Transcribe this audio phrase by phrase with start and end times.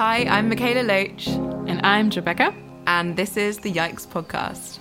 [0.00, 1.26] Hi, I'm Mikaela Loach,
[1.68, 2.54] And I'm Rebecca.
[2.86, 4.78] and this is the Yikes Podcast.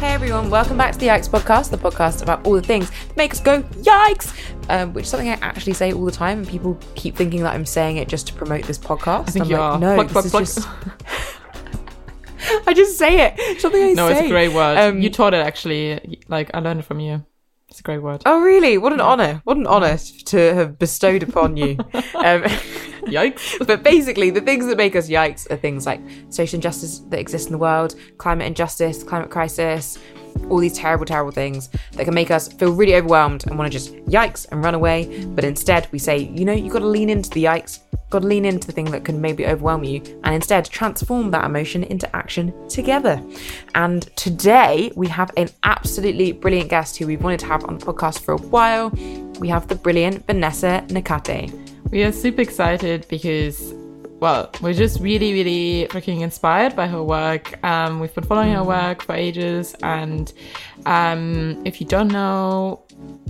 [0.00, 3.16] Hey everyone, welcome back to the Yikes Podcast, the podcast about all the things that
[3.18, 4.32] make us go yikes,
[4.70, 7.54] um, which is something I actually say all the time, and people keep thinking that
[7.54, 9.28] I'm saying it just to promote this podcast.
[9.28, 9.78] I think I'm you like, are.
[9.78, 10.44] no, Plug, plug, is plug.
[10.46, 10.68] just.
[12.70, 13.60] I just say it.
[13.60, 13.94] Something I say.
[13.94, 14.18] No, say.
[14.18, 14.78] it's a great word.
[14.78, 16.20] Um, you taught it actually.
[16.28, 17.24] Like I learned it from you.
[17.68, 18.22] It's a great word.
[18.26, 18.78] Oh, really?
[18.78, 19.40] What an honour.
[19.44, 21.76] What an honour to have bestowed upon you.
[22.14, 22.42] um,
[23.06, 23.58] Yikes.
[23.66, 27.46] but basically, the things that make us yikes are things like social injustice that exists
[27.46, 29.98] in the world, climate injustice, climate crisis,
[30.48, 33.76] all these terrible, terrible things that can make us feel really overwhelmed and want to
[33.76, 35.24] just yikes and run away.
[35.26, 38.44] But instead, we say, you know, you've got to lean into the yikes, to lean
[38.44, 42.52] into the thing that can maybe overwhelm you, and instead transform that emotion into action
[42.68, 43.22] together.
[43.74, 47.86] And today, we have an absolutely brilliant guest who we've wanted to have on the
[47.86, 48.90] podcast for a while.
[49.38, 51.52] We have the brilliant Vanessa Nakate.
[51.90, 53.72] We are super excited because,
[54.20, 57.62] well, we're just really, really freaking inspired by her work.
[57.64, 60.32] Um, we've been following her work for ages, and
[60.86, 62.82] um, if you don't know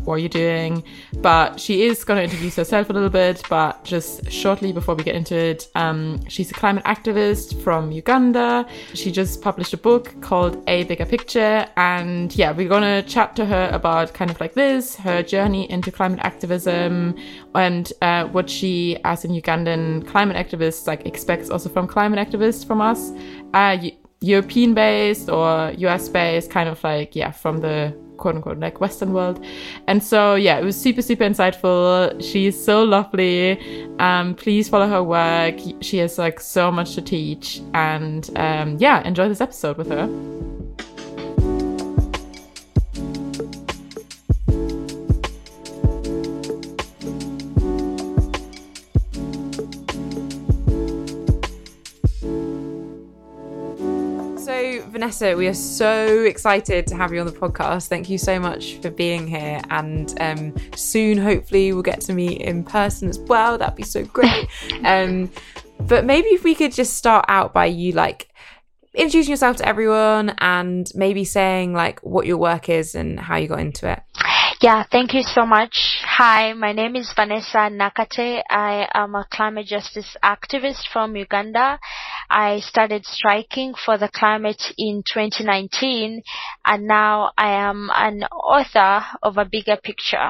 [0.04, 0.82] what are you're doing,
[1.16, 3.42] but she is going to introduce herself a little bit.
[3.48, 8.66] But just shortly before we get into it, um, she's a climate activist from Uganda.
[8.94, 13.36] She just published a book called A Bigger Picture, and yeah, we're going to chat
[13.36, 17.14] to her about kind of like this, her journey into climate activism,
[17.54, 22.66] and uh, what she, as an Ugandan climate activist, like expects also from climate activists
[22.66, 23.12] from us,
[23.54, 23.76] uh,
[24.22, 29.12] European based or US based, kind of like yeah, from the quote unquote like Western
[29.12, 29.44] world.
[29.88, 32.22] And so yeah, it was super super insightful.
[32.22, 33.58] She's so lovely.
[33.98, 35.56] Um, please follow her work.
[35.80, 40.08] She has like so much to teach, and um, yeah, enjoy this episode with her.
[55.00, 57.88] Vanessa, we are so excited to have you on the podcast.
[57.88, 59.62] Thank you so much for being here.
[59.70, 63.56] And um, soon, hopefully, we'll get to meet in person as well.
[63.56, 64.46] That'd be so great.
[64.84, 65.30] um,
[65.78, 68.28] but maybe if we could just start out by you, like,
[68.92, 73.48] introducing yourself to everyone and maybe saying, like, what your work is and how you
[73.48, 74.02] got into it.
[74.62, 76.02] Yeah, thank you so much.
[76.04, 78.42] Hi, my name is Vanessa Nakate.
[78.50, 81.78] I am a climate justice activist from Uganda.
[82.28, 86.20] I started striking for the climate in 2019
[86.66, 90.28] and now I am an author of a bigger picture.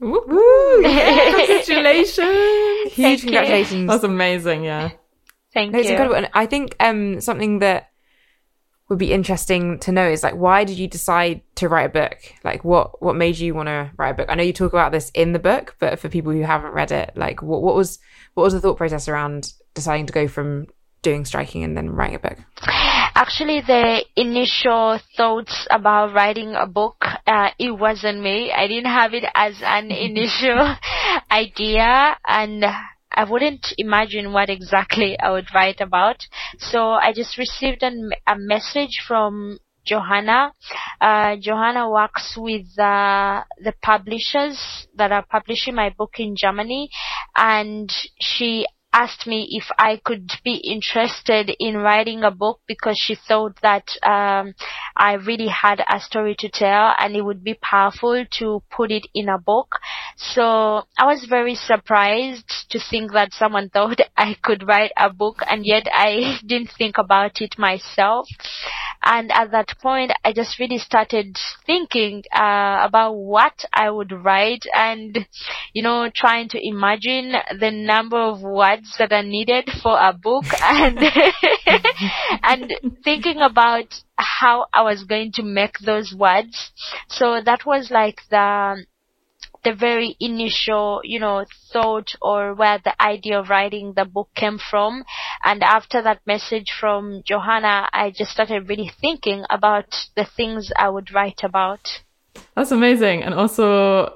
[0.00, 0.22] Woo!
[0.26, 0.82] Woo!
[1.36, 2.94] Congratulations!
[2.94, 3.32] Huge Thank you.
[3.32, 3.90] congratulations.
[3.90, 4.64] That's amazing.
[4.64, 4.92] Yeah.
[5.52, 5.92] Thank No, it's you.
[5.92, 6.16] incredible.
[6.16, 7.90] And I think um, something that
[8.88, 12.18] would be interesting to know is like why did you decide to write a book?
[12.44, 14.28] Like what what made you want to write a book?
[14.28, 16.92] I know you talk about this in the book, but for people who haven't read
[16.92, 17.98] it, like what what was
[18.34, 20.66] what was the thought process around deciding to go from
[21.02, 22.38] doing striking and then writing a book?
[23.14, 26.96] Actually, the initial thoughts about writing a book,
[27.26, 28.52] uh, it wasn't me.
[28.52, 30.76] I didn't have it as an initial
[31.30, 32.64] idea and
[33.18, 36.24] I wouldn't imagine what exactly I would write about.
[36.58, 40.52] So I just received an, a message from Johanna.
[41.00, 46.90] Uh, Johanna works with uh, the publishers that are publishing my book in Germany,
[47.36, 47.90] and
[48.20, 53.60] she asked me if I could be interested in writing a book because she thought
[53.62, 54.54] that um,
[54.96, 59.06] I really had a story to tell and it would be powerful to put it
[59.14, 59.76] in a book.
[60.16, 65.40] So I was very surprised to think that someone thought I could write a book
[65.48, 68.26] and yet I didn't think about it myself.
[69.04, 74.64] And at that point, I just really started thinking uh, about what I would write
[74.74, 75.26] and,
[75.72, 80.44] you know, trying to imagine the number of words that are needed for a book
[80.62, 80.98] and,
[82.42, 82.72] and
[83.04, 86.72] thinking about how I was going to make those words.
[87.08, 88.84] So that was like the,
[89.64, 94.58] the very initial, you know, thought or where the idea of writing the book came
[94.58, 95.04] from.
[95.44, 100.88] And after that message from Johanna, I just started really thinking about the things I
[100.88, 102.02] would write about.
[102.54, 103.22] That's amazing.
[103.22, 104.12] And also,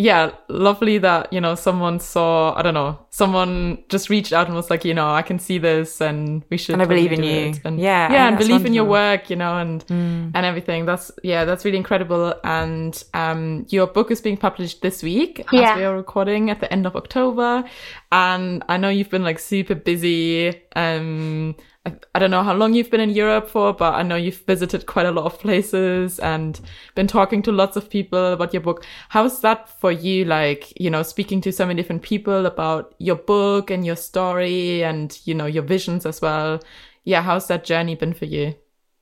[0.00, 4.54] yeah, lovely that, you know, someone saw, I don't know, someone just reached out and
[4.54, 7.24] was like, you know, I can see this and we should And I believe in
[7.24, 7.48] you.
[7.50, 7.60] it.
[7.64, 10.30] And Yeah, Yeah, and that's believe in your work, you know, and Mm.
[10.34, 10.86] and everything.
[10.86, 12.32] That's yeah, that's really incredible.
[12.44, 15.72] And um your book is being published this week Yeah.
[15.72, 17.64] as we are recording at the end of October.
[18.12, 20.54] And I know you've been like super busy.
[20.76, 21.56] Um
[22.14, 24.86] I don't know how long you've been in Europe for, but I know you've visited
[24.86, 26.60] quite a lot of places and
[26.94, 28.84] been talking to lots of people about your book.
[29.08, 30.24] How's that for you?
[30.24, 34.82] Like, you know, speaking to so many different people about your book and your story
[34.84, 36.60] and, you know, your visions as well.
[37.04, 37.22] Yeah.
[37.22, 38.54] How's that journey been for you?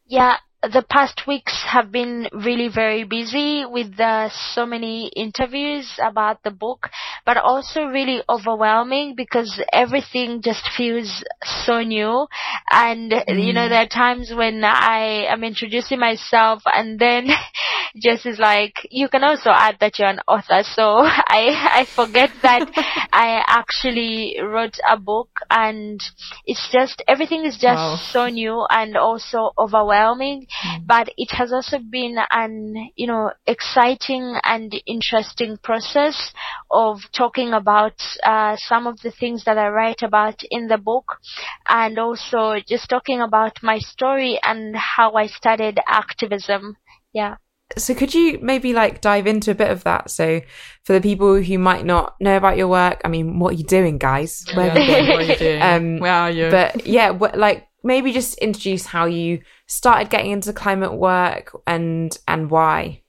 [0.07, 0.37] Yeah,
[0.73, 6.51] the past weeks have been really very busy with uh, so many interviews about the
[6.51, 6.89] book,
[7.25, 11.25] but also really overwhelming because everything just feels
[11.65, 12.27] so new.
[12.71, 13.45] And, mm.
[13.45, 13.71] you know, mm.
[13.71, 17.29] there are times when I am introducing myself and then
[18.03, 20.63] Jess is like, you can also add that you're an author.
[20.63, 22.71] So I, I forget that
[23.13, 26.01] I actually wrote a book and
[26.45, 27.97] it's just, everything is just wow.
[28.11, 30.47] so new and also overwhelming.
[30.65, 30.87] Mm.
[30.87, 36.33] But it has also been an, you know, exciting and interesting process
[36.71, 41.19] of talking about uh, some of the things that I write about in the book
[41.69, 46.77] and also just talking about my story and how I started activism.
[47.13, 47.37] Yeah.
[47.77, 50.11] So could you maybe like dive into a bit of that?
[50.11, 50.41] So
[50.85, 53.65] for the people who might not know about your work, I mean, what are you
[53.65, 54.47] doing, guys?
[54.55, 55.63] Where, yeah, what are you doing?
[55.67, 56.51] Um, Where are you?
[56.51, 62.17] But yeah, what, like maybe just introduce how you started getting into climate work and
[62.27, 63.03] and why.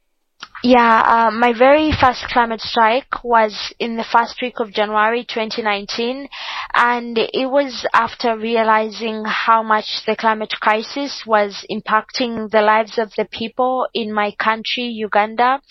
[0.64, 6.28] Yeah, uh, my very first climate strike was in the first week of January 2019,
[6.74, 13.12] and it was after realizing how much the climate crisis was impacting the lives of
[13.18, 15.62] the people in my country, Uganda.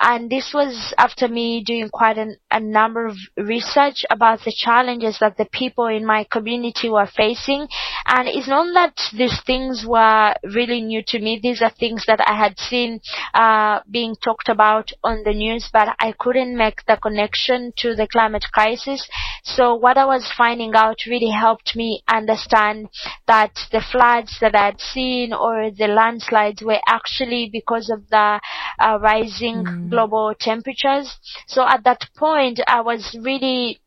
[0.00, 5.18] And this was after me doing quite an, a number of research about the challenges
[5.20, 7.68] that the people in my community were facing.
[8.06, 11.40] And it's not that these things were really new to me.
[11.42, 13.00] These are things that I had seen
[13.34, 18.06] uh, being talked about on the news, but I couldn't make the connection to the
[18.06, 19.08] climate crisis.
[19.44, 22.88] So what I was finding out really helped me understand
[23.26, 28.40] that the floods that I'd seen or the landslides were actually because of the
[28.78, 29.90] uh, rising mm.
[29.90, 31.16] global temperatures.
[31.46, 33.80] So at that point, I was really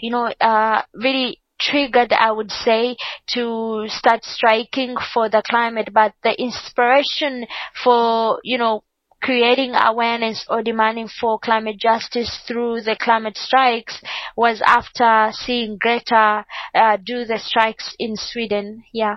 [0.00, 2.96] you know, uh, really triggered, I would say,
[3.34, 7.46] to start striking for the climate, but the inspiration
[7.82, 8.84] for, you know,
[9.20, 14.00] creating awareness or demanding for climate justice through the climate strikes
[14.36, 16.44] was after seeing Greta
[16.74, 18.84] uh, do the strikes in Sweden.
[18.92, 19.16] Yeah.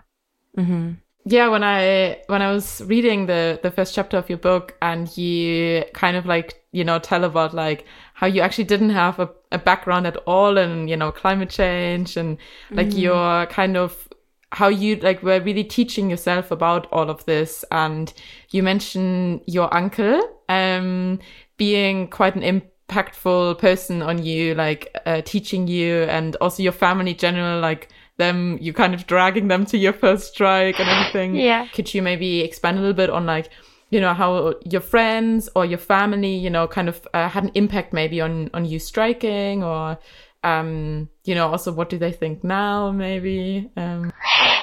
[0.58, 0.94] Mm-hmm.
[1.24, 5.16] Yeah, when I when I was reading the the first chapter of your book, and
[5.16, 7.86] you kind of like you know tell about like
[8.22, 12.16] how you actually didn't have a, a background at all in you know climate change
[12.16, 12.38] and
[12.70, 13.00] like mm-hmm.
[13.00, 14.08] your kind of
[14.52, 17.66] how you like were really teaching yourself about all of this.
[17.72, 18.14] And
[18.52, 21.18] you mentioned your uncle um
[21.58, 27.16] being quite an impactful person on you like uh, teaching you and also your family
[27.16, 31.36] general like them you kind of dragging them to your first strike and everything.
[31.36, 31.66] Yeah.
[31.74, 33.50] Could you maybe expand a little bit on like
[33.92, 37.52] you know how your friends or your family you know kind of uh, had an
[37.54, 40.00] impact maybe on on you striking or
[40.44, 44.12] um you know also what do they think now maybe um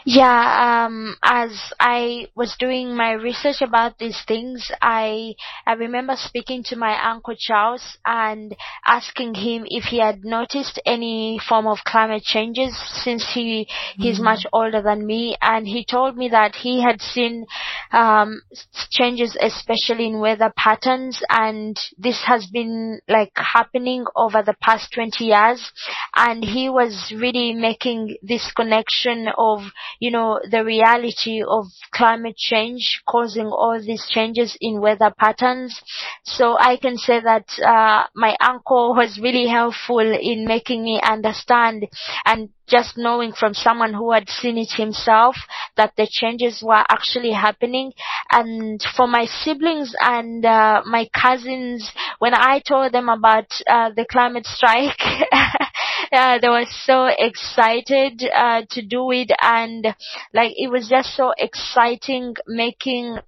[0.05, 5.35] yeah um as i was doing my research about these things i
[5.67, 8.57] i remember speaking to my uncle charles and
[8.87, 13.67] asking him if he had noticed any form of climate changes since he
[13.97, 14.25] he's mm-hmm.
[14.25, 15.37] much older than me.
[15.41, 17.47] And he told me that he had seen
[17.93, 18.43] um
[18.91, 21.21] changes especially in weather patterns.
[21.31, 25.73] And this has been like happening over the past 20 years.
[26.15, 29.61] And he was really making this connection of,
[30.01, 35.81] you know, the reality of climate change causing all these changes in weather patterns.
[36.25, 41.87] So I can say that uh, my uncle was really helpful in making me understand
[42.25, 45.37] and just knowing from someone who had seen it himself
[45.77, 47.93] that the changes were actually happening.
[48.31, 54.05] And for my siblings and uh, my cousins, when I told them about uh, the
[54.11, 54.99] climate strike,
[56.13, 59.87] uh, they were so excited uh, to do it, and
[60.33, 63.19] like it was just so exciting making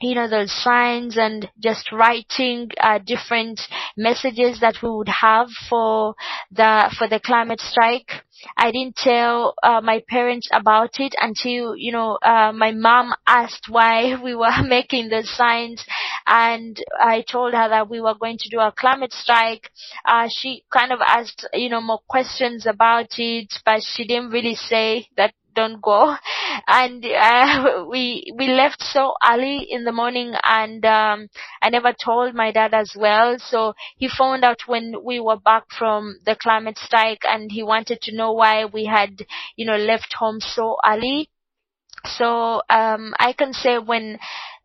[0.00, 3.60] you know those signs and just writing uh, different
[3.96, 6.14] messages that we would have for
[6.50, 8.24] the for the climate strike
[8.56, 13.66] I didn't tell uh, my parents about it until you know uh, my mom asked
[13.68, 15.84] why we were making the signs,
[16.26, 19.70] and I told her that we were going to do a climate strike.
[20.04, 24.54] Uh, she kind of asked you know more questions about it, but she didn't really
[24.56, 26.16] say that don't go.
[26.66, 31.28] And uh, we we left so early in the morning, and um,
[31.62, 33.36] I never told my dad as well.
[33.38, 38.00] So he found out when we were back from the climate strike, and he wanted
[38.02, 41.30] to know why we had you know left home so early.
[42.04, 44.18] So um, I can say when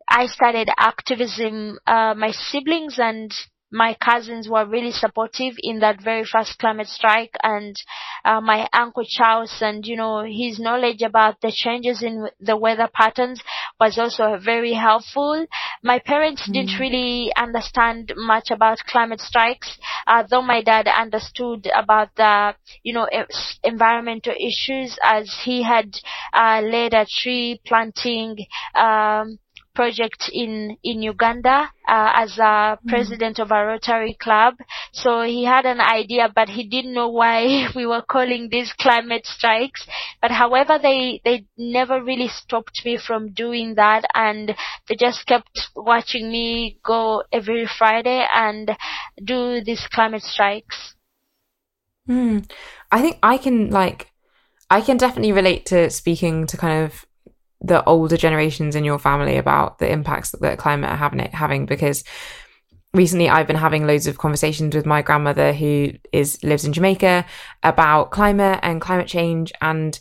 [0.08, 3.32] I started activism, uh, my siblings and
[3.72, 7.76] my cousins were really supportive in that very first climate strike and
[8.24, 12.88] uh, my uncle Charles and you know his knowledge about the changes in the weather
[12.92, 13.40] patterns
[13.78, 15.46] was also very helpful
[15.82, 16.52] my parents mm.
[16.52, 22.92] didn't really understand much about climate strikes uh, though my dad understood about the you
[22.92, 23.08] know
[23.62, 25.94] environmental issues as he had
[26.32, 28.36] uh, led a tree planting
[28.74, 29.38] um,
[29.74, 32.88] project in in Uganda uh, as a hmm.
[32.88, 33.42] president mm.
[33.42, 34.54] of a Rotary club.
[34.92, 39.26] So he had an idea, but he didn't know why we were calling these climate
[39.26, 39.86] strikes.
[40.20, 44.54] But however, they they never really stopped me from doing that, and
[44.88, 48.76] they just kept watching me go every Friday and
[49.24, 50.94] do these climate strikes.
[52.08, 52.50] Mm.
[52.90, 54.10] I think I can like
[54.70, 57.04] I can definitely relate to speaking to kind of
[57.60, 62.04] the older generations in your family about the impacts that climate are having, having because
[62.94, 67.24] recently I've been having loads of conversations with my grandmother who is lives in Jamaica
[67.62, 69.98] about climate and climate change and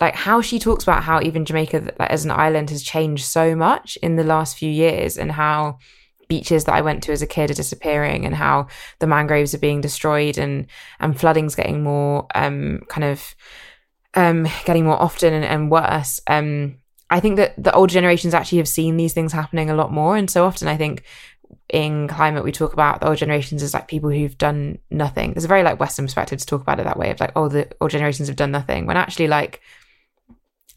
[0.00, 3.54] like how she talks about how even Jamaica like, as an island has changed so
[3.54, 5.78] much in the last few years and how
[6.28, 8.68] beaches that I went to as a kid are disappearing and how
[9.00, 10.66] the mangroves are being destroyed and
[11.00, 13.34] and flooding's getting more um kind of
[14.14, 16.20] um getting more often and, and worse.
[16.28, 16.76] Um
[17.10, 20.16] I think that the older generations actually have seen these things happening a lot more.
[20.16, 21.02] And so often I think
[21.68, 25.32] in climate we talk about the old generations as like people who've done nothing.
[25.32, 27.48] There's a very like Western perspective to talk about it that way of like, oh,
[27.48, 28.86] the old generations have done nothing.
[28.86, 29.60] When actually like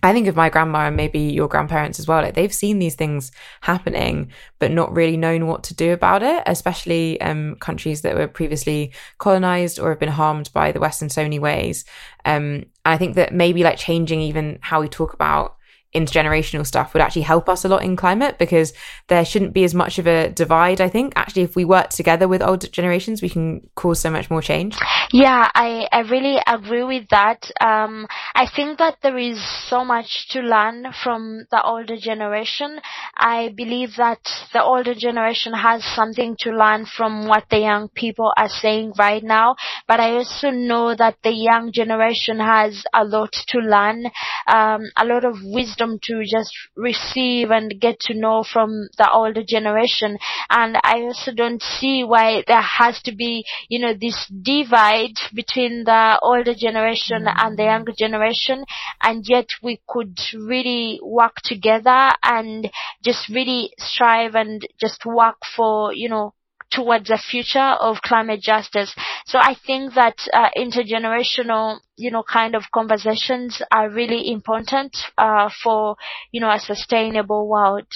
[0.01, 2.21] I think of my grandma and maybe your grandparents as well.
[2.21, 6.43] Like they've seen these things happening, but not really known what to do about it,
[6.45, 11.09] especially um, countries that were previously colonized or have been harmed by the West in
[11.09, 11.85] so many ways.
[12.25, 15.55] Um, I think that maybe like changing even how we talk about
[15.93, 18.73] intergenerational stuff would actually help us a lot in climate because
[19.07, 21.13] there shouldn't be as much of a divide i think.
[21.15, 24.75] Actually if we work together with older generations we can cause so much more change.
[25.11, 27.49] Yeah i, I really agree with that.
[27.61, 32.79] Um, i think that there is so much to learn from the older generation.
[33.15, 34.21] I believe that
[34.53, 39.23] the older generation has something to learn from what the young people are saying right
[39.23, 39.55] now
[39.87, 44.05] but i also know that the young generation has a lot to learn.
[44.47, 49.43] Um, a lot of wisdom to just receive and get to know from the older
[49.47, 50.17] generation.
[50.49, 55.83] And I also don't see why there has to be, you know, this divide between
[55.85, 57.45] the older generation mm-hmm.
[57.47, 58.65] and the younger generation.
[59.01, 62.69] And yet we could really work together and
[63.03, 66.33] just really strive and just work for, you know,
[66.71, 68.93] towards a future of climate justice.
[69.25, 75.49] So I think that uh, intergenerational, you know, kind of conversations are really important uh,
[75.63, 75.95] for,
[76.31, 77.87] you know, a sustainable world.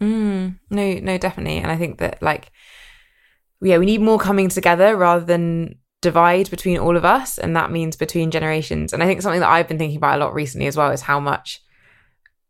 [0.00, 1.58] Mm, no, no, definitely.
[1.58, 2.50] And I think that like,
[3.60, 7.38] yeah, we need more coming together rather than divide between all of us.
[7.38, 8.92] And that means between generations.
[8.92, 11.02] And I think something that I've been thinking about a lot recently as well is
[11.02, 11.60] how much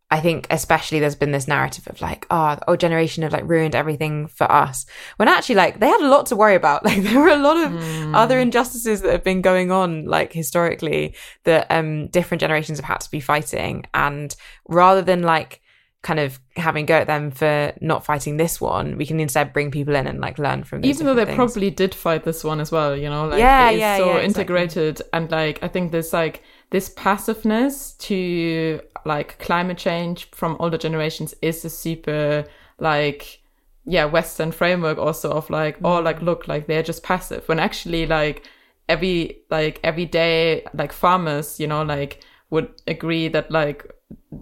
[0.09, 3.49] I think especially there's been this narrative of like, oh, the old generation have like
[3.49, 4.87] ruined everything for us.
[5.17, 6.85] When actually like they had a lot to worry about.
[6.87, 8.15] Like there were a lot of mm.
[8.15, 13.01] other injustices that have been going on like historically that um different generations have had
[13.01, 13.85] to be fighting.
[13.93, 14.35] And
[14.69, 15.61] rather than like
[16.07, 19.73] kind of having go at them for not fighting this one, we can instead bring
[19.73, 21.35] people in and like learn from Even though they things.
[21.35, 25.01] probably did fight this one as well, you know, like yeah, yeah, so yeah, integrated
[25.01, 25.11] exactly.
[25.13, 31.35] and like I think there's like this passiveness to like climate change from older generations
[31.43, 32.45] is a super
[32.79, 33.41] like
[33.85, 36.27] yeah western framework also of like oh like mm-hmm.
[36.27, 37.49] look like they're just passive.
[37.49, 38.49] When actually like
[38.89, 43.85] every like every day like farmers you know like would agree that like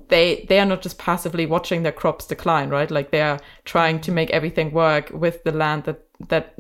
[0.09, 2.91] they they are not just passively watching their crops decline right?
[2.91, 4.17] Like they are trying to mm-hmm.
[4.17, 6.55] make everything work with the land that that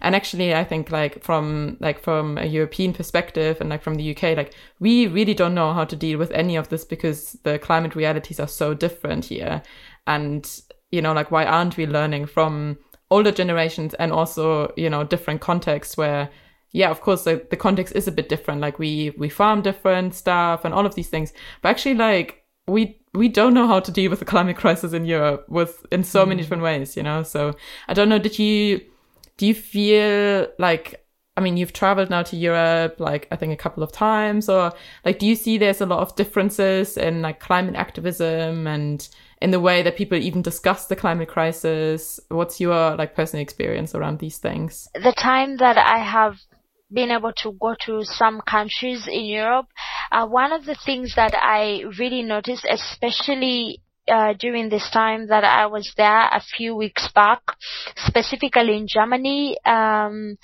[0.00, 4.10] and actually i think like from like from a european perspective and like from the
[4.10, 7.58] uk like we really don't know how to deal with any of this because the
[7.58, 9.62] climate realities are so different here
[10.06, 10.60] and
[10.90, 12.78] you know like why aren't we learning from
[13.10, 16.28] older generations and also you know different contexts where
[16.72, 20.14] yeah of course the, the context is a bit different like we we farm different
[20.14, 23.90] stuff and all of these things but actually like we we don't know how to
[23.90, 26.28] deal with the climate crisis in Europe with in so mm.
[26.28, 27.22] many different ways, you know.
[27.22, 27.54] So
[27.88, 28.18] I don't know.
[28.18, 28.80] Did you
[29.40, 31.02] do you feel like
[31.36, 34.72] I mean, you've traveled now to Europe, like I think a couple of times, or
[35.06, 39.08] like, do you see there's a lot of differences in like climate activism and
[39.40, 42.20] in the way that people even discuss the climate crisis?
[42.28, 44.88] What's your like personal experience around these things?
[44.92, 46.34] The time that I have
[46.92, 49.68] been able to go to some countries in Europe,
[50.12, 53.80] uh, one of the things that I really noticed, especially
[54.10, 57.40] uh, during this time that I was there a few weeks back,
[57.96, 60.36] specifically in Germany, um,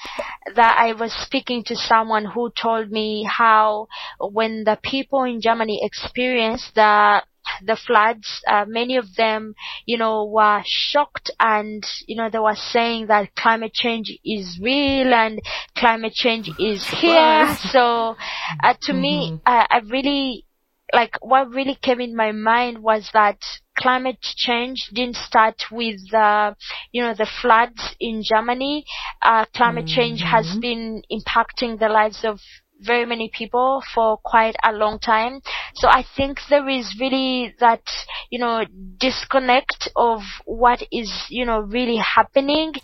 [0.54, 3.88] that I was speaking to someone who told me how
[4.20, 7.22] when the people in Germany experienced the
[7.64, 9.54] the floods, uh, many of them,
[9.86, 15.14] you know, were shocked and, you know, they were saying that climate change is real
[15.14, 15.40] and
[15.76, 17.56] climate change is here.
[17.70, 18.16] So,
[18.62, 19.00] uh, to mm-hmm.
[19.00, 20.44] me, I, I really,
[20.92, 23.38] like, what really came in my mind was that
[23.76, 26.54] climate change didn't start with, uh,
[26.92, 28.84] you know, the floods in Germany.
[29.22, 29.94] Uh, climate mm-hmm.
[29.94, 30.60] change has mm-hmm.
[30.60, 32.40] been impacting the lives of
[32.80, 35.40] very many people for quite a long time.
[35.74, 37.82] So I think there is really that,
[38.30, 38.64] you know,
[38.98, 42.74] disconnect of what is, you know, really happening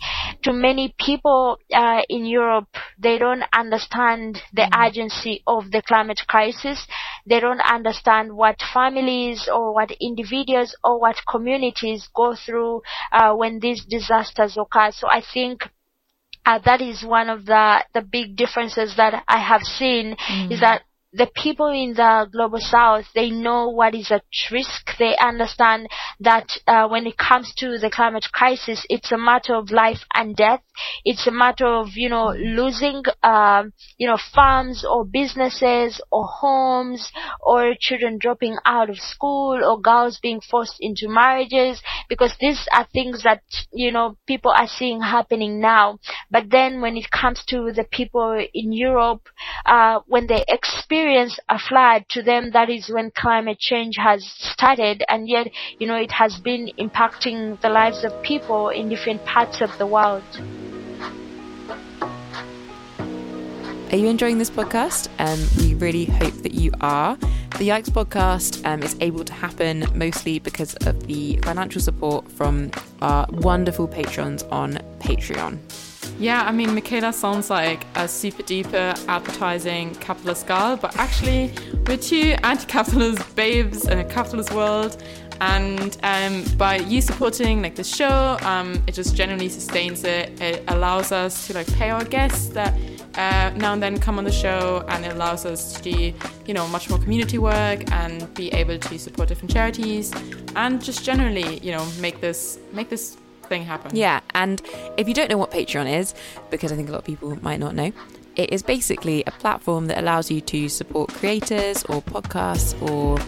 [0.43, 2.69] to many people uh, in Europe.
[2.97, 4.81] They don't understand the mm-hmm.
[4.81, 6.85] urgency of the climate crisis.
[7.25, 12.81] They don't understand what families or what individuals or what communities go through
[13.11, 14.91] uh, when these disasters occur.
[14.91, 15.69] So I think
[16.45, 20.51] that is one of the the big differences that I have seen mm.
[20.51, 24.97] is that the people in the global south they know what is at risk.
[24.97, 25.87] They understand
[26.19, 30.35] that uh, when it comes to the climate crisis it's a matter of life and
[30.35, 30.61] death.
[31.05, 37.11] It's a matter of you know losing um, you know farms or businesses or homes
[37.41, 42.87] or children dropping out of school or girls being forced into marriages because these are
[42.91, 43.41] things that
[43.71, 45.99] you know people are seeing happening now.
[46.31, 49.27] But then when it comes to the people in Europe
[49.65, 54.23] uh, when they experience experience a flood to them that is when climate change has
[54.39, 59.21] started and yet you know it has been impacting the lives of people in different
[59.25, 60.23] parts of the world
[63.91, 65.07] are you enjoying this podcast?
[65.19, 67.15] Um, we really hope that you are.
[67.59, 72.71] The Yikes podcast um, is able to happen mostly because of the financial support from
[73.03, 75.59] our wonderful patrons on Patreon.
[76.23, 81.51] Yeah, I mean, Mikaela sounds like a super duper advertising capitalist girl, but actually,
[81.85, 85.03] we're two anti capitalist babes in a capitalist world.
[85.41, 90.39] And um, by you supporting like the show, um, it just generally sustains it.
[90.39, 92.73] It allows us to like pay our guests that
[93.15, 96.13] uh, now and then come on the show, and it allows us to do
[96.45, 100.13] you know much more community work and be able to support different charities,
[100.55, 103.95] and just generally you know make this make this thing happen.
[103.95, 104.61] Yeah, and
[104.97, 106.13] if you don't know what Patreon is,
[106.49, 107.91] because I think a lot of people might not know,
[108.35, 113.19] it is basically a platform that allows you to support creators or podcasts or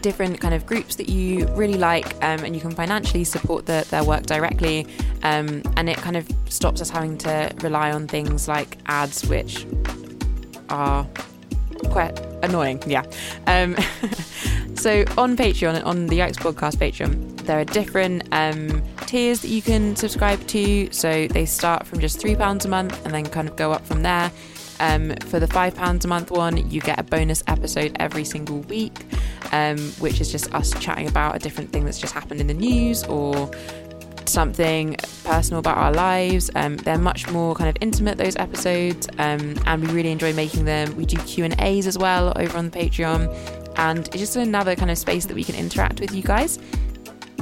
[0.00, 3.86] different kind of groups that you really like um, and you can financially support the,
[3.90, 4.86] their work directly
[5.22, 9.66] um, and it kind of stops us having to rely on things like ads which
[10.70, 11.06] are
[11.86, 13.02] quite annoying yeah
[13.46, 13.74] um,
[14.74, 19.48] so on patreon and on the yikes podcast patreon there are different um, tiers that
[19.48, 20.92] you can subscribe to.
[20.92, 24.02] So they start from just £3 a month and then kind of go up from
[24.02, 24.30] there.
[24.80, 29.06] Um, for the £5 a month one, you get a bonus episode every single week,
[29.50, 32.54] um, which is just us chatting about a different thing that's just happened in the
[32.54, 33.50] news or
[34.26, 34.94] something
[35.24, 36.50] personal about our lives.
[36.54, 40.66] Um, they're much more kind of intimate those episodes, um, and we really enjoy making
[40.66, 40.94] them.
[40.96, 43.34] We do Q and A's as well over on the Patreon,
[43.76, 46.58] and it's just another kind of space that we can interact with you guys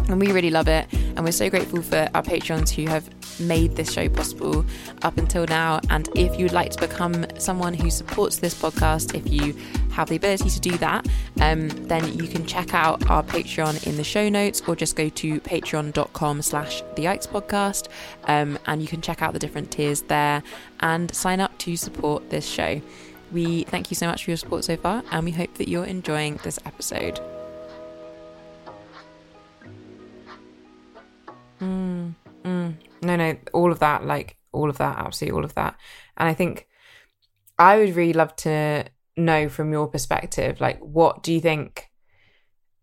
[0.08, 0.86] and we really love it.
[0.92, 3.08] And we're so grateful for our patrons who have
[3.40, 4.64] made this show possible
[5.02, 5.80] up until now.
[5.90, 9.54] And if you would like to become someone who supports this podcast if you
[9.96, 11.06] have the ability to do that
[11.40, 15.08] um, then you can check out our patreon in the show notes or just go
[15.08, 17.88] to patreon.com slash the yikes podcast
[18.24, 20.42] um, and you can check out the different tiers there
[20.80, 22.80] and sign up to support this show.
[23.32, 25.86] We thank you so much for your support so far and we hope that you're
[25.86, 27.18] enjoying this episode
[31.60, 32.14] Mm,
[32.44, 32.74] mm.
[33.02, 35.76] No, no, all of that, like all of that, absolutely all of that.
[36.16, 36.66] And I think
[37.58, 38.84] I would really love to
[39.16, 41.90] know from your perspective, like, what do you think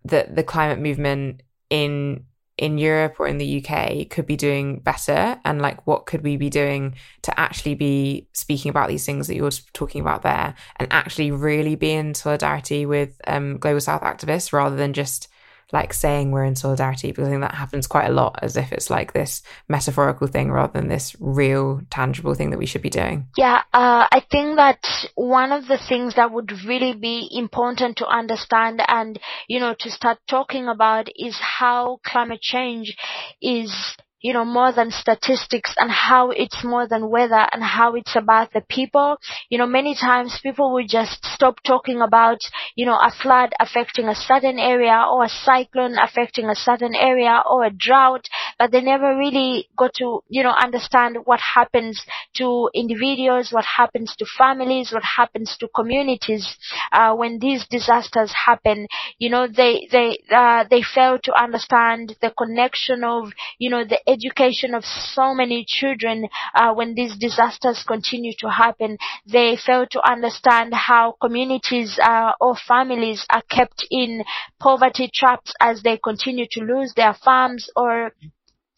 [0.06, 5.40] that the climate movement in in Europe or in the UK could be doing better
[5.44, 9.36] and like what could we be doing to actually be speaking about these things that
[9.36, 14.54] you're talking about there and actually really be in solidarity with um, global south activists
[14.54, 15.30] rather than just
[15.74, 18.72] like saying we're in solidarity because I think that happens quite a lot as if
[18.72, 22.92] it's like this metaphorical thing rather than this real tangible thing that we should be
[22.92, 23.28] doing.
[23.36, 28.08] Yeah, uh, I think that one of the things that would really be important to
[28.08, 32.96] understand and, you know, to start talking about is how climate change
[33.42, 38.16] is you know, more than statistics and how it's more than weather and how it's
[38.16, 39.18] about the people.
[39.50, 42.40] You know, many times people will just stop talking about,
[42.76, 47.44] you know, a flood affecting a certain area or a cyclone affecting a certain area
[47.50, 48.26] or a drought,
[48.58, 52.02] but they never really got to, you know, understand what happens
[52.38, 56.56] to individuals, what happens to families, what happens to communities,
[56.94, 58.88] uh, when these disasters happen.
[59.20, 64.00] You know, they, they, uh, they fail to understand the connection of, you know, the
[64.14, 68.98] education of so many children uh, when these disasters continue to happen.
[69.26, 74.24] They fail to understand how communities uh, or families are kept in
[74.60, 78.12] poverty traps as they continue to lose their farms or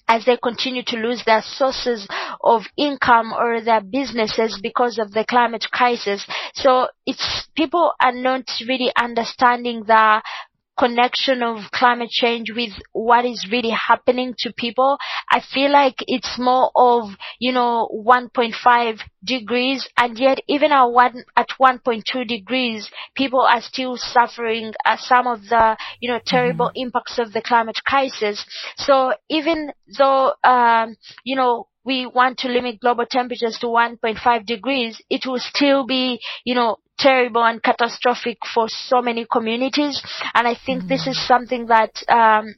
[0.08, 2.08] as they continue to lose their sources
[2.41, 6.26] of income or their businesses because of the climate crisis.
[6.54, 10.21] So it's people are not really understanding the
[10.77, 14.97] connection of climate change with what is really happening to people.
[15.29, 17.09] I feel like it's more of,
[17.39, 23.97] you know, 1.5 degrees and yet even at one, at 1.2 degrees, people are still
[23.97, 26.88] suffering uh, some of the, you know, terrible mm-hmm.
[26.88, 28.45] impacts of the climate crisis.
[28.77, 34.99] So even though, um, you know, we want to limit global temperatures to 1.5 degrees,
[35.09, 40.01] it will still be, you know, terrible and catastrophic for so many communities.
[40.34, 40.88] And I think mm-hmm.
[40.89, 42.55] this is something that um,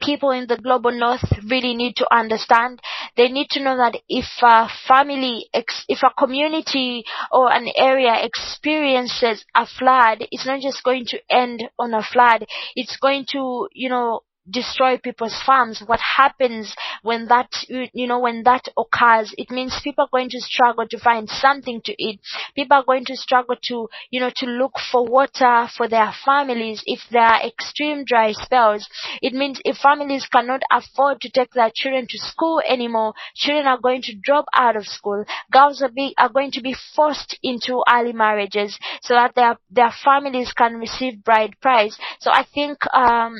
[0.00, 2.80] people in the global north really need to understand.
[3.16, 9.44] They need to know that if a family, if a community or an area experiences
[9.54, 12.46] a flood, it's not just going to end on a flood.
[12.76, 18.42] It's going to, you know, destroy people's farms, what happens when that, you know, when
[18.44, 22.20] that occurs, it means people are going to struggle to find something to eat.
[22.54, 26.82] People are going to struggle to, you know, to look for water for their families
[26.86, 28.88] if there are extreme dry spells.
[29.22, 33.80] It means if families cannot afford to take their children to school anymore, children are
[33.80, 35.24] going to drop out of school.
[35.52, 39.92] Girls are, be, are going to be forced into early marriages so that their, their
[40.04, 41.98] families can receive bride price.
[42.20, 43.36] So I think, um,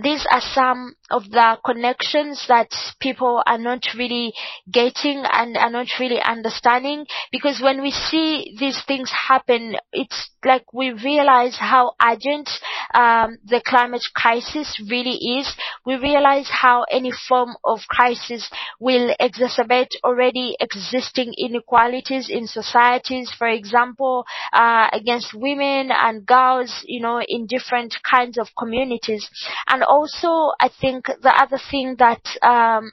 [0.00, 4.32] these are some of the connections that people are not really
[4.70, 10.72] getting and are not really understanding because when we see these things happen it's like
[10.72, 12.48] we realize how urgent
[12.94, 15.54] um, the climate crisis really is.
[15.86, 18.50] We realize how any form of crisis
[18.80, 27.00] will exacerbate already existing inequalities in societies for example uh, against women and girls you
[27.00, 29.28] know in different kinds of communities.
[29.68, 32.92] And also i think think the other thing that um,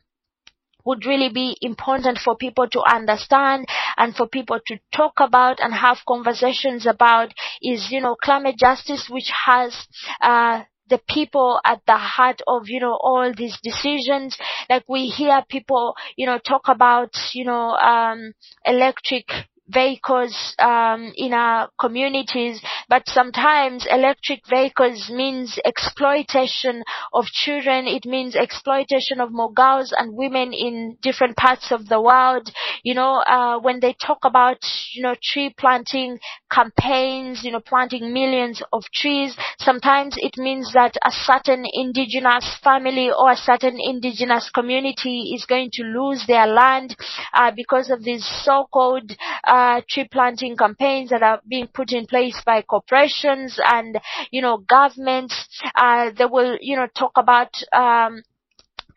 [0.85, 3.65] would really be important for people to understand
[3.97, 9.07] and for people to talk about and have conversations about is, you know, climate justice,
[9.09, 9.87] which has,
[10.21, 14.35] uh, the people at the heart of you know all these decisions.
[14.71, 18.33] Like we hear people you know talk about you know um
[18.65, 19.27] electric
[19.69, 27.87] vehicles um, in our communities, but sometimes electric vehicles means exploitation of children.
[27.87, 32.49] It means exploitation of more girls and women in different parts of the world.
[32.83, 34.57] You know, uh, when they talk about
[34.93, 36.19] you know tree planting
[36.51, 43.09] campaigns, you know, planting millions of trees, sometimes it means that a certain indigenous family
[43.11, 46.95] or a certain indigenous community is going to lose their land
[47.33, 49.11] uh, because of these so-called
[49.45, 53.99] uh, tree planting campaigns that are being put in place by corporations and,
[54.31, 55.35] you know, governments.
[55.75, 58.23] Uh, they will, you know, talk about, um,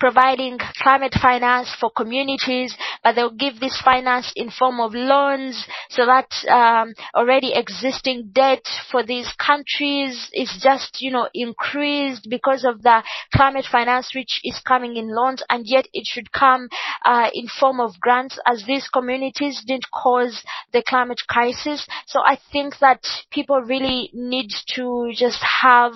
[0.03, 6.05] providing climate finance for communities, but they'll give this finance in form of loans so
[6.05, 12.83] that um, already existing debt for these countries is just, you know, increased because of
[12.83, 13.01] the
[13.33, 16.69] climate finance which is coming in loans and yet it should come
[17.05, 21.87] uh, in form of grants as these communities didn't cause the climate crisis.
[22.09, 25.93] So I think that people really need to just have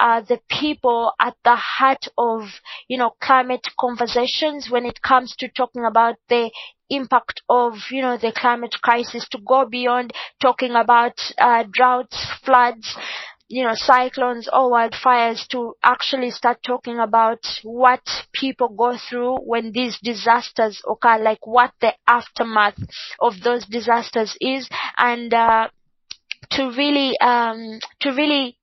[0.00, 2.40] uh, the people at the heart of,
[2.88, 6.50] you know, climate climate conversations when it comes to talking about the
[6.88, 12.96] impact of you know the climate crisis to go beyond talking about uh, droughts floods
[13.48, 18.00] you know cyclones or wildfires to actually start talking about what
[18.32, 22.78] people go through when these disasters occur like what the aftermath
[23.20, 24.68] of those disasters is.
[24.96, 25.68] And uh,
[26.50, 28.58] to really um, to really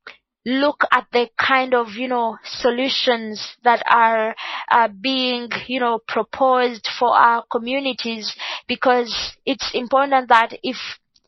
[0.45, 4.36] look at the kind of you know solutions that are
[4.69, 8.36] uh, being you know proposed for our communities
[8.67, 10.77] because it's important that if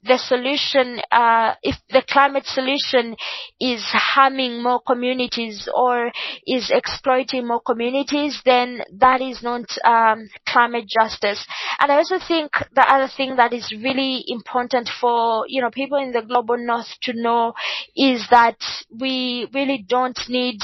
[0.06, 3.15] the solution, uh, if the climate solution
[3.60, 6.12] is harming more communities or
[6.46, 11.46] is exploiting more communities, then that is not um, climate justice.
[11.80, 15.98] And I also think the other thing that is really important for you know people
[15.98, 17.54] in the global north to know
[17.96, 18.58] is that
[18.89, 20.60] we really don't need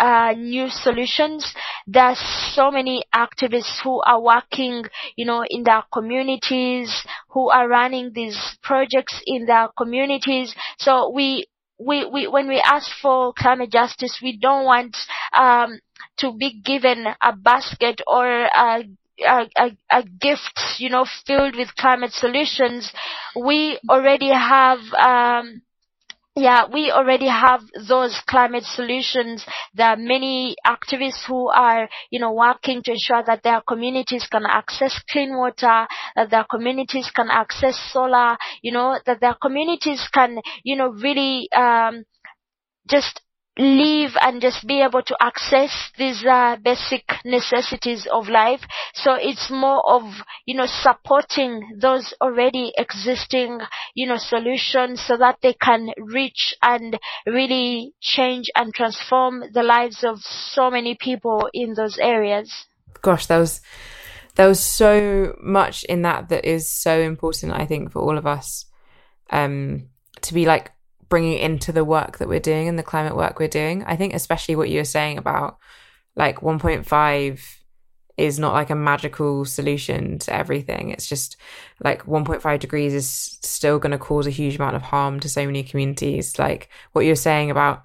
[0.00, 1.54] uh, new solutions.
[1.86, 2.18] There's
[2.54, 4.84] so many activists who are working,
[5.16, 6.90] you know, in their communities,
[7.28, 10.54] who are running these projects in their communities.
[10.78, 11.46] So we,
[11.78, 14.96] we, we when we ask for climate justice, we don't want
[15.36, 15.78] um,
[16.18, 18.84] to be given a basket or a
[19.22, 22.90] a, a, a, gift, you know, filled with climate solutions.
[23.36, 25.60] We already have um,
[26.40, 29.44] yeah, we already have those climate solutions.
[29.74, 34.44] There are many activists who are, you know, working to ensure that their communities can
[34.46, 40.40] access clean water, that their communities can access solar, you know, that their communities can,
[40.64, 42.04] you know, really um,
[42.88, 43.20] just
[43.58, 48.60] live and just be able to access these uh, basic necessities of life.
[48.94, 50.02] So it's more of,
[50.46, 53.60] you know, supporting those already existing,
[53.94, 60.04] you know, solutions so that they can reach and really change and transform the lives
[60.04, 62.52] of so many people in those areas.
[63.02, 63.60] Gosh, that was
[64.36, 68.26] there was so much in that that is so important, I think, for all of
[68.26, 68.66] us.
[69.28, 69.90] Um,
[70.22, 70.72] to be like
[71.10, 73.84] bringing into the work that we're doing and the climate work we're doing.
[73.84, 75.58] I think especially what you were saying about
[76.16, 77.40] like 1.5
[78.16, 80.90] is not like a magical solution to everything.
[80.90, 81.36] It's just
[81.82, 85.44] like 1.5 degrees is still going to cause a huge amount of harm to so
[85.44, 86.38] many communities.
[86.38, 87.82] Like what you're saying about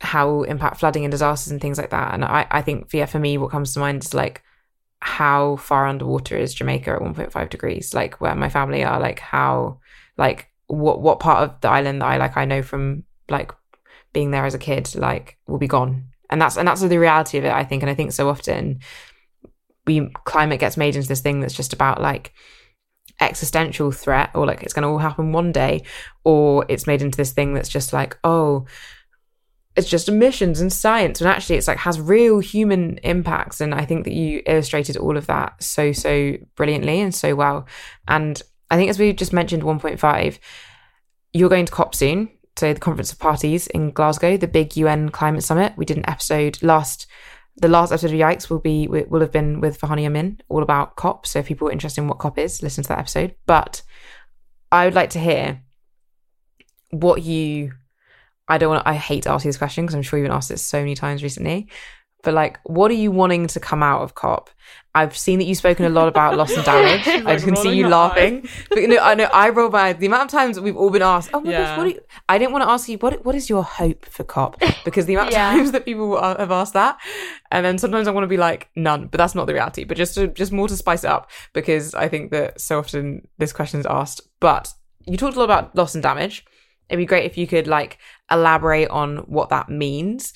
[0.00, 2.14] how impact flooding and disasters and things like that.
[2.14, 4.42] And I, I think, yeah, for me, what comes to mind is like
[5.00, 7.94] how far underwater is Jamaica at 1.5 degrees?
[7.94, 9.78] Like where my family are, like how,
[10.18, 13.52] like what what part of the island that I like I know from like
[14.12, 16.04] being there as a kid like will be gone.
[16.28, 17.82] And that's and that's the reality of it I think.
[17.82, 18.80] And I think so often
[19.86, 22.32] we climate gets made into this thing that's just about like
[23.20, 25.82] existential threat or like it's going to all happen one day
[26.24, 28.64] or it's made into this thing that's just like oh
[29.76, 31.20] it's just emissions and science.
[31.20, 33.60] And actually it's like has real human impacts.
[33.60, 37.66] And i think that you illustrated all of that so so brilliantly and so well.
[38.06, 40.38] And I think as we just mentioned 1.5,
[41.32, 42.30] you're going to COP soon.
[42.56, 45.72] So the Conference of Parties in Glasgow, the big UN climate summit.
[45.76, 47.06] We did an episode last
[47.56, 50.96] the last episode of Yikes will be will have been with Farhana Yamin, all about
[50.96, 51.26] COP.
[51.26, 53.34] So if people are interested in what COP is, listen to that episode.
[53.46, 53.82] But
[54.72, 55.62] I would like to hear
[56.90, 57.72] what you
[58.48, 60.36] I don't want I hate to ask you this question because I'm sure you've been
[60.36, 61.68] asked this so many times recently
[62.22, 64.50] but like, what are you wanting to come out of COP?
[64.94, 67.06] I've seen that you've spoken a lot about loss and damage.
[67.06, 68.48] I can see you laughing.
[68.68, 71.02] But you know, I know I roll by the amount of times we've all been
[71.02, 71.76] asked, "Oh my yeah.
[71.76, 74.24] gosh, what?" You, I didn't want to ask you what what is your hope for
[74.24, 75.50] COP because the amount yeah.
[75.50, 76.98] of times that people uh, have asked that,
[77.52, 79.84] and then sometimes I want to be like none, but that's not the reality.
[79.84, 83.28] But just to, just more to spice it up because I think that so often
[83.38, 84.22] this question is asked.
[84.40, 84.72] But
[85.06, 86.44] you talked a lot about loss and damage.
[86.88, 90.32] It'd be great if you could like elaborate on what that means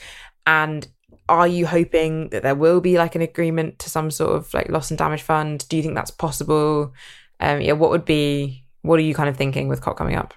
[0.47, 0.87] and
[1.29, 4.69] are you hoping that there will be like an agreement to some sort of like
[4.69, 5.67] loss and damage fund?
[5.69, 6.93] Do you think that's possible?
[7.41, 10.35] Um, yeah, what would be, what are you kind of thinking with COP coming up?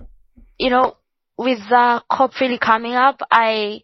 [0.58, 0.98] You know,
[1.38, 3.82] with the COP really coming up, I,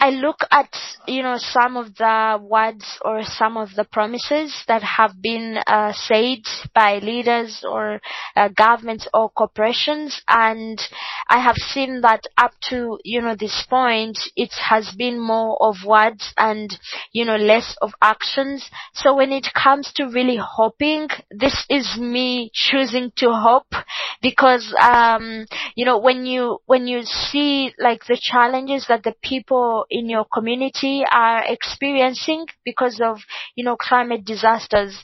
[0.00, 0.74] I look at,
[1.06, 5.92] you know, some of the words or some of the promises that have been uh,
[5.92, 6.40] said
[6.74, 8.00] by leaders or
[8.36, 10.80] uh, governments or corporations, and
[11.28, 15.76] I have seen that up to, you know, this point, it has been more of
[15.86, 16.76] words and,
[17.12, 18.68] you know, less of actions.
[18.94, 23.72] So when it comes to really hoping, this is me choosing to hope
[24.20, 29.81] because, um, you know, when you, when you see like the challenges that the people
[29.90, 33.18] in your community are experiencing because of,
[33.54, 35.02] you know, climate disasters,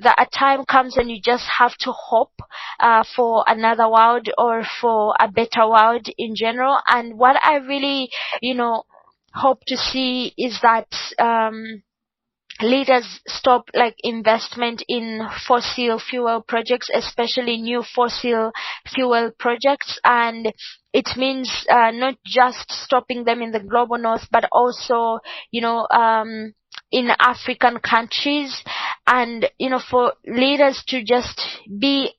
[0.00, 2.40] that a time comes and you just have to hope
[2.80, 6.78] uh, for another world or for a better world in general.
[6.86, 8.84] And what I really, you know,
[9.34, 11.82] hope to see is that um,
[12.60, 18.52] leaders stop like investment in fossil fuel projects, especially new fossil
[18.94, 20.52] fuel projects, and
[20.92, 25.86] it means uh, not just stopping them in the global north, but also, you know,
[25.90, 26.54] um,
[26.90, 28.62] in African countries,
[29.06, 31.40] and you know, for leaders to just
[31.78, 32.12] be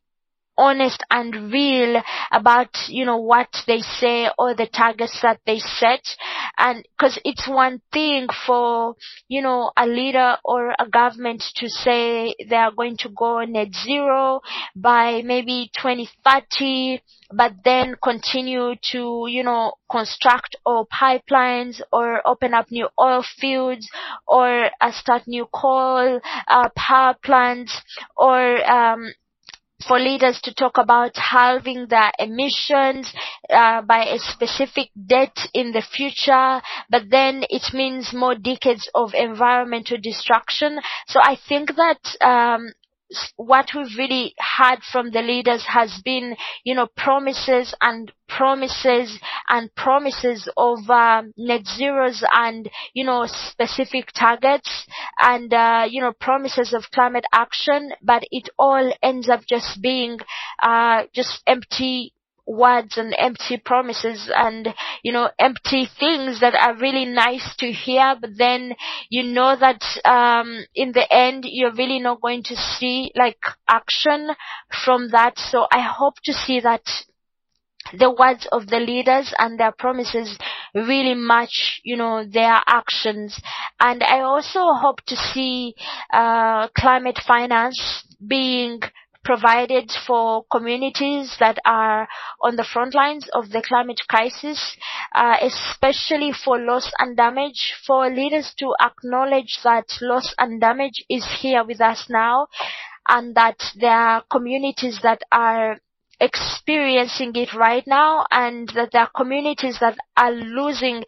[0.59, 6.03] honest and real about you know what they say or the targets that they set.
[6.57, 8.95] And because it's one thing for
[9.27, 13.69] you know a leader or a government to say they are going to go net
[13.73, 14.41] zero
[14.75, 22.71] by maybe 2030 but then continue to, you know, construct oil pipelines or open up
[22.71, 23.87] new oil fields
[24.27, 27.81] or uh, start new coal uh, power plants
[28.17, 29.05] or um,
[29.87, 33.11] for leaders to talk about halving their emissions
[33.49, 39.13] uh, by a specific date in the future, but then it means more decades of
[39.13, 40.79] environmental destruction.
[41.07, 42.71] So I think that um,
[43.37, 49.73] what we've really had from the leaders has been, you know, promises and promises and
[49.75, 54.85] promises of uh, net zeros and, you know, specific targets
[55.19, 60.19] and, uh, you know, promises of climate action, but it all ends up just being
[60.61, 62.13] uh, just empty
[62.49, 64.69] words and empty promises and
[65.03, 68.73] you know empty things that are really nice to hear but then
[69.09, 73.37] you know that um in the end you're really not going to see like
[73.69, 74.31] action
[74.83, 76.81] from that so i hope to see that
[77.97, 80.37] the words of the leaders and their promises
[80.75, 83.39] really match, you know, their actions.
[83.79, 85.73] And I also hope to see
[86.13, 88.81] uh, climate finance being
[89.23, 92.07] provided for communities that are
[92.41, 94.75] on the front lines of the climate crisis,
[95.13, 101.25] uh, especially for loss and damage, for leaders to acknowledge that loss and damage is
[101.41, 102.47] here with us now
[103.07, 105.77] and that there are communities that are
[106.21, 111.03] experiencing it right now and that there are communities that are losing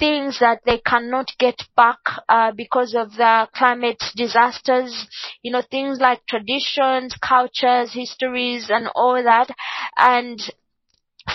[0.00, 5.06] things that they cannot get back uh, because of the climate disasters.
[5.42, 9.50] You know, things like traditions, cultures, histories, and all that.
[9.96, 10.40] And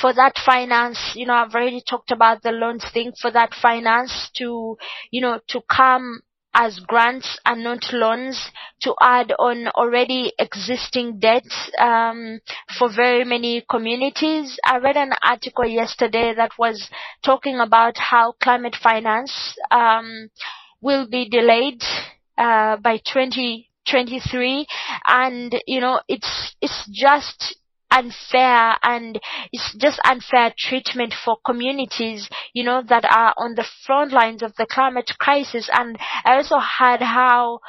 [0.02, 3.14] for that finance, you know, I've already talked about the loans thing.
[3.22, 4.78] For that finance to,
[5.12, 6.22] you know, to come
[6.56, 8.50] as grants and not loans
[8.82, 12.40] to add on already existing debts um,
[12.80, 14.58] for very many communities.
[14.66, 16.90] I read an article yesterday that was
[17.24, 20.30] talking about how climate finance um,
[20.82, 21.84] will be delayed
[22.38, 24.66] uh, by 2023
[25.08, 27.58] and you know it's it's just
[27.96, 29.20] unfair and
[29.52, 34.54] it's just unfair treatment for communities, you know, that are on the front lines of
[34.58, 35.70] the climate crisis.
[35.74, 37.60] And I also heard how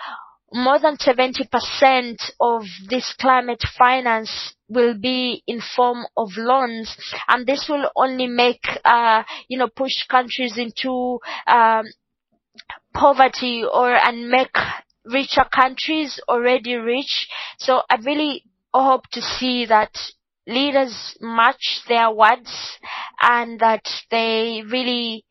[0.52, 6.96] more than 70% of this climate finance will be in form of loans
[7.28, 11.84] and this will only make uh, you know push countries into um,
[12.94, 14.54] poverty or and make
[15.04, 18.42] richer countries already rich so i really
[18.82, 19.96] hope to see that
[20.46, 22.78] leaders match their words
[23.20, 25.24] and that they really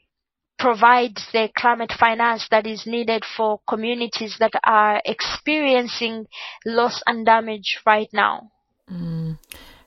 [0.57, 6.25] provide the climate finance that is needed for communities that are experiencing
[6.65, 8.51] loss and damage right now.
[8.91, 9.37] Mm.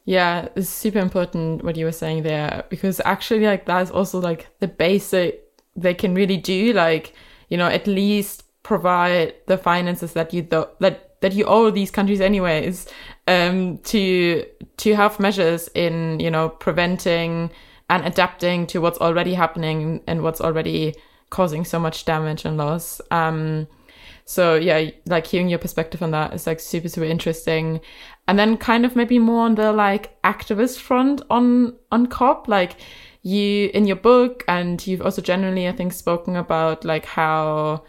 [0.04, 4.48] Yeah, it's super important what you were saying there because actually, like, that's also like
[4.58, 5.44] the basic
[5.76, 6.72] they can really do.
[6.72, 7.14] Like,
[7.48, 11.90] you know, at least provide the finances that you th- that that you owe these
[11.90, 12.86] countries anyways
[13.26, 14.44] um, to
[14.78, 17.50] to have measures in you know preventing
[17.90, 20.94] and adapting to what's already happening and what's already
[21.30, 23.00] causing so much damage and loss.
[23.10, 23.66] Um,
[24.24, 27.80] so yeah like hearing your perspective on that is like super super interesting.
[28.26, 32.76] And then kind of maybe more on the like activist front on on cop like
[33.22, 37.82] you in your book and you've also generally i think spoken about like how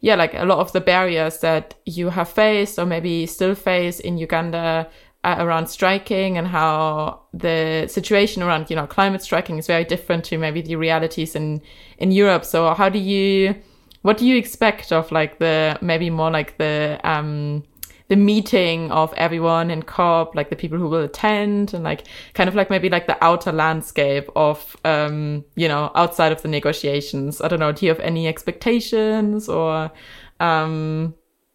[0.00, 3.98] yeah, like a lot of the barriers that you have faced or maybe still face
[4.00, 4.88] in Uganda
[5.24, 10.24] uh, around striking and how the situation around, you know, climate striking is very different
[10.24, 11.60] to maybe the realities in,
[11.98, 12.44] in Europe.
[12.44, 13.54] So how do you,
[14.02, 17.64] what do you expect of like the, maybe more like the, um,
[18.08, 22.48] the meeting of everyone in COP, like the people who will attend and like kind
[22.48, 27.40] of like maybe like the outer landscape of, um, you know, outside of the negotiations.
[27.40, 27.72] I don't know.
[27.72, 29.90] Do you have any expectations or,
[30.38, 31.14] um,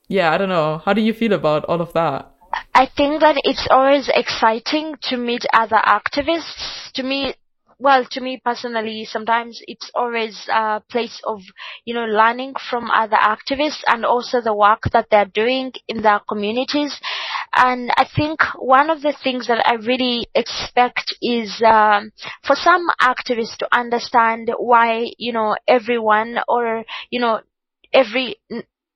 [0.09, 0.81] yeah, I don't know.
[0.83, 2.29] How do you feel about all of that?
[2.73, 6.91] I think that it's always exciting to meet other activists.
[6.95, 7.33] To me,
[7.81, 11.41] well, to me personally, sometimes it's always a place of,
[11.83, 16.21] you know, learning from other activists and also the work that they're doing in their
[16.29, 16.99] communities.
[17.55, 22.11] And I think one of the things that I really expect is um,
[22.45, 27.41] for some activists to understand why, you know, everyone or, you know,
[27.93, 28.35] every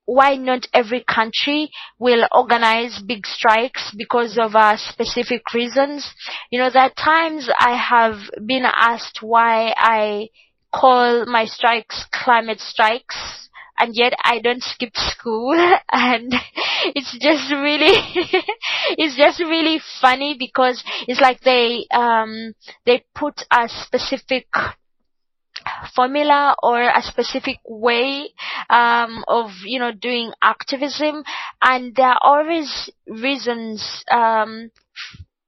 [0.06, 6.14] why not every country will organize big strikes because of uh, specific reasons.
[6.52, 10.30] You know, there are times I have been asked why I
[10.74, 15.54] call my strikes climate strikes and yet I don't skip school
[15.92, 16.34] and
[16.96, 17.96] it's just really
[18.98, 22.54] it's just really funny because it's like they um
[22.86, 24.48] they put a specific
[25.96, 28.30] formula or a specific way
[28.70, 31.24] um, of you know doing activism.
[31.62, 34.72] And there are always reasons um,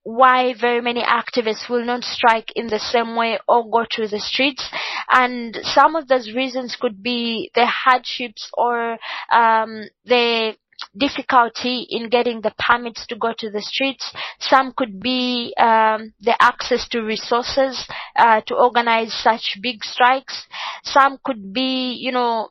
[0.03, 4.19] why very many activists will not strike in the same way or go to the
[4.19, 4.69] streets.
[5.11, 8.97] And some of those reasons could be the hardships or
[9.29, 10.55] um, the
[10.97, 14.11] difficulty in getting the permits to go to the streets.
[14.39, 20.47] Some could be um, the access to resources uh, to organize such big strikes.
[20.83, 22.49] Some could be, you know,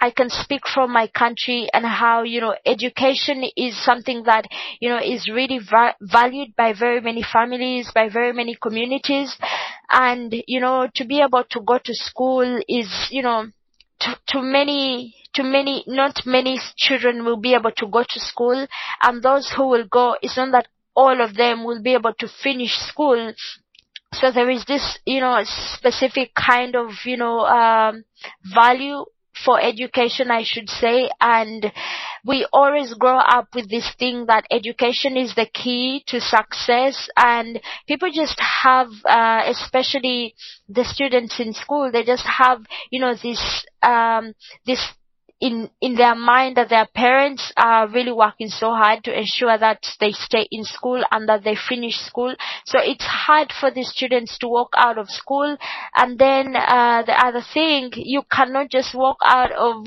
[0.00, 4.46] I can speak from my country and how, you know, education is something that,
[4.80, 9.36] you know, is really va- valued by very many families, by very many communities.
[9.92, 13.46] And, you know, to be able to go to school is, you know,
[14.02, 18.66] to, to many to many, not many children will be able to go to school,
[19.00, 22.28] and those who will go, it's not that all of them will be able to
[22.42, 23.32] finish school.
[24.12, 28.04] So there is this, you know, specific kind of, you know, um,
[28.54, 29.06] value
[29.44, 31.72] for education, I should say, and
[32.24, 37.60] we always grow up with this thing that education is the key to success, and
[37.88, 40.34] people just have, uh, especially
[40.68, 44.34] the students in school, they just have, you know, this, um,
[44.66, 44.80] this
[45.42, 49.84] in in their mind that their parents are really working so hard to ensure that
[49.98, 52.32] they stay in school and that they finish school.
[52.64, 55.56] So it's hard for the students to walk out of school.
[55.96, 59.84] And then uh, the other thing, you cannot just walk out of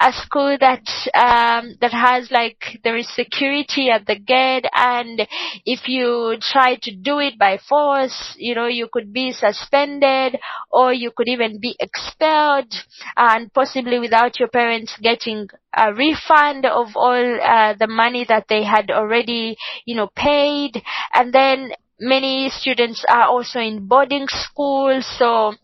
[0.00, 0.82] a school that
[1.14, 5.22] um, that has like there is security at the gate, and
[5.64, 10.36] if you try to do it by force, you know you could be suspended
[10.72, 12.74] or you could even be expelled,
[13.16, 18.64] and possibly without your parents getting a refund of all uh, the money that they
[18.64, 20.82] had already, you know, paid.
[21.12, 25.54] And then many students are also in boarding school, so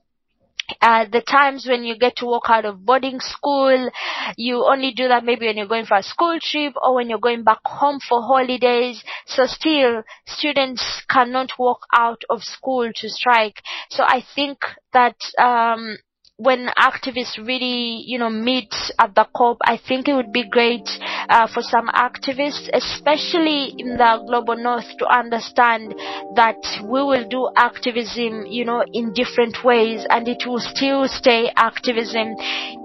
[0.80, 3.90] uh, the times when you get to walk out of boarding school,
[4.36, 7.18] you only do that maybe when you're going for a school trip or when you're
[7.18, 9.02] going back home for holidays.
[9.26, 13.60] So still, students cannot walk out of school to strike.
[13.90, 14.58] So I think
[14.92, 15.98] that um,
[16.38, 20.88] when activists really, you know, meet at the COP, I think it would be great
[21.28, 25.94] uh, for some activists, especially in the global north, to understand
[26.34, 31.50] that we will do activism, you know, in different ways and it will still stay
[31.54, 32.34] activism.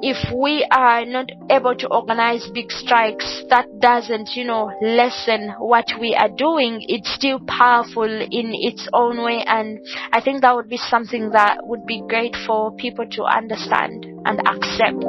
[0.04, 5.88] If we are not able to organize big strikes, that doesn't, you know, lessen what
[6.00, 6.84] we are doing.
[6.88, 9.80] It's still powerful in its own way and
[10.12, 14.40] I think that would be something that would be great for people to understand and
[14.48, 15.04] accept.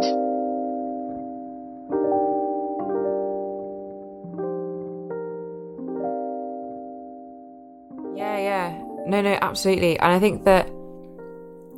[8.16, 8.82] Yeah, yeah.
[9.06, 9.98] No, no, absolutely.
[9.98, 10.68] And I think that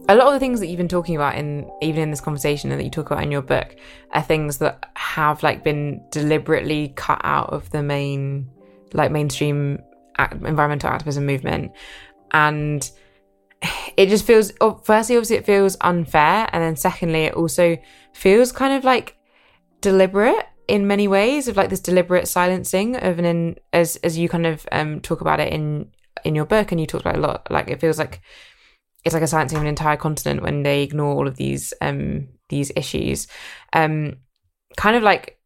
[0.09, 2.73] a lot of the things that you've been talking about in even in this conversation
[2.73, 3.77] and that you talk about in your book
[4.11, 8.51] are things that have like been deliberately cut out of the main
[8.93, 9.79] like mainstream
[10.19, 11.71] environmental activism movement
[12.33, 12.91] and
[14.01, 14.51] it just feels
[14.83, 17.77] firstly obviously it feels unfair and then secondly it also
[18.15, 19.19] feels kind of like
[19.83, 24.27] deliberate in many ways of like this deliberate silencing of an in, as as you
[24.27, 25.91] kind of um talk about it in
[26.25, 27.47] in your book and you talked about a lot.
[27.51, 28.23] Like it feels like
[29.05, 32.29] it's like a silencing of an entire continent when they ignore all of these um
[32.49, 33.27] these issues.
[33.75, 34.17] Um
[34.79, 35.39] kind of like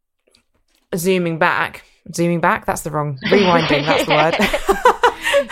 [0.95, 1.83] zooming back
[2.15, 4.94] zooming back that's the wrong rewinding that's the word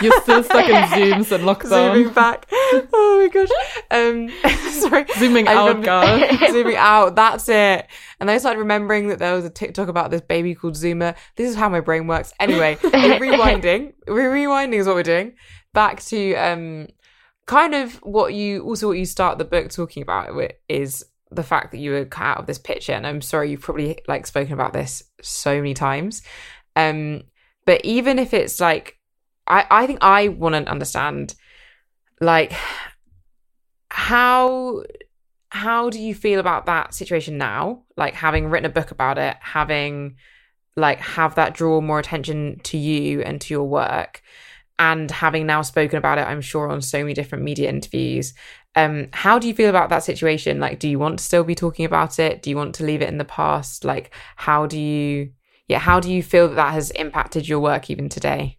[0.01, 1.95] You're still stuck in zooms and lockdown.
[1.95, 2.47] Zooming back.
[2.53, 3.49] Oh my gosh.
[3.91, 5.07] Um, sorry.
[5.19, 6.39] Zooming I out, guys.
[6.53, 7.15] zooming out.
[7.15, 7.87] That's it.
[8.21, 11.17] And I started remembering that there was a TikTok about this baby called Zoomer.
[11.37, 12.33] This is how my brain works.
[12.41, 13.93] Anyway, we're rewinding.
[14.07, 15.35] We're rewinding is what we're doing.
[15.75, 16.89] Back to um,
[17.47, 20.31] kind of what you also what you start the book talking about
[20.69, 22.93] is the fact that you were cut out of this picture.
[22.93, 26.23] And I'm sorry, you've probably like spoken about this so many times.
[26.77, 27.23] Um,
[27.65, 28.99] but even if it's like
[29.47, 31.35] I, I think I want to understand
[32.21, 32.53] like
[33.91, 34.83] how
[35.51, 39.37] how do you feel about that situation now like having written a book about it
[39.41, 40.17] having
[40.77, 44.23] like have that draw more attention to you and to your work
[44.79, 48.35] and having now spoken about it i'm sure on so many different media interviews
[48.75, 50.59] Um, how do you feel about that situation?
[50.59, 52.43] Like, do you want to still be talking about it?
[52.43, 53.85] Do you want to leave it in the past?
[53.85, 55.33] Like, how do you,
[55.69, 58.59] yeah, how do you feel that that has impacted your work even today?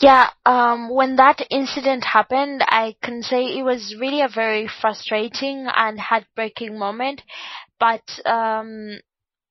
[0.00, 5.66] Yeah, um, when that incident happened, I can say it was really a very frustrating
[5.74, 7.22] and heartbreaking moment.
[7.80, 8.98] But um,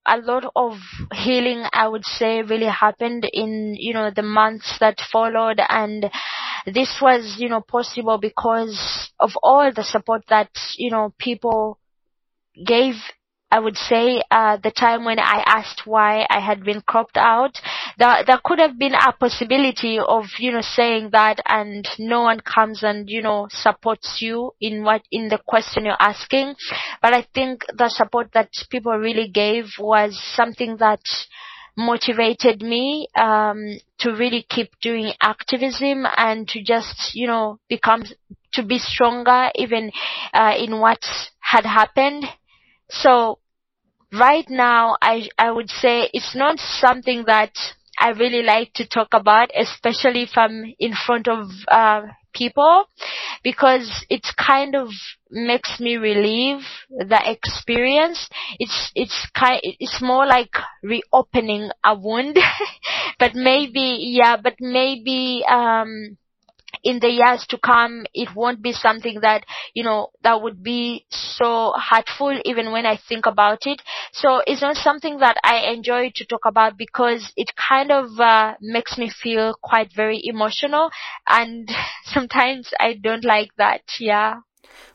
[0.05, 0.73] a lot of
[1.13, 5.59] healing, I would say, really happened in, you know, the months that followed.
[5.67, 6.11] And
[6.67, 11.79] this was, you know, possible because of all the support that, you know, people
[12.63, 12.95] gave
[13.51, 17.59] I would say uh, the time when I asked why I had been cropped out,
[17.97, 22.39] there, there could have been a possibility of, you know, saying that and no one
[22.41, 26.55] comes and, you know, supports you in what, in the question you're asking.
[27.01, 31.01] But I think the support that people really gave was something that
[31.77, 38.03] motivated me um, to really keep doing activism and to just you know become
[38.53, 39.91] to be stronger even
[40.33, 41.03] uh, in what
[41.41, 42.23] had happened
[42.89, 43.39] so
[44.11, 47.51] right now, I, I would say it's not something that
[47.99, 52.01] I really like to talk about, especially if I'm in front of uh,
[52.33, 52.83] people,
[53.43, 54.89] because it kind of
[55.31, 56.59] makes me relieve
[56.89, 58.27] the experience.
[58.59, 60.51] It's it's kind it's more like
[60.83, 62.37] reopening a wound,
[63.19, 66.17] but maybe yeah, but maybe um
[66.83, 71.05] in the years to come, it won't be something that, you know, that would be
[71.09, 73.81] so hurtful even when I think about it.
[74.11, 78.55] So it's not something that I enjoy to talk about because it kind of uh,
[78.61, 80.89] makes me feel quite very emotional
[81.27, 81.69] and
[82.05, 83.81] sometimes I don't like that.
[83.99, 84.39] Yeah.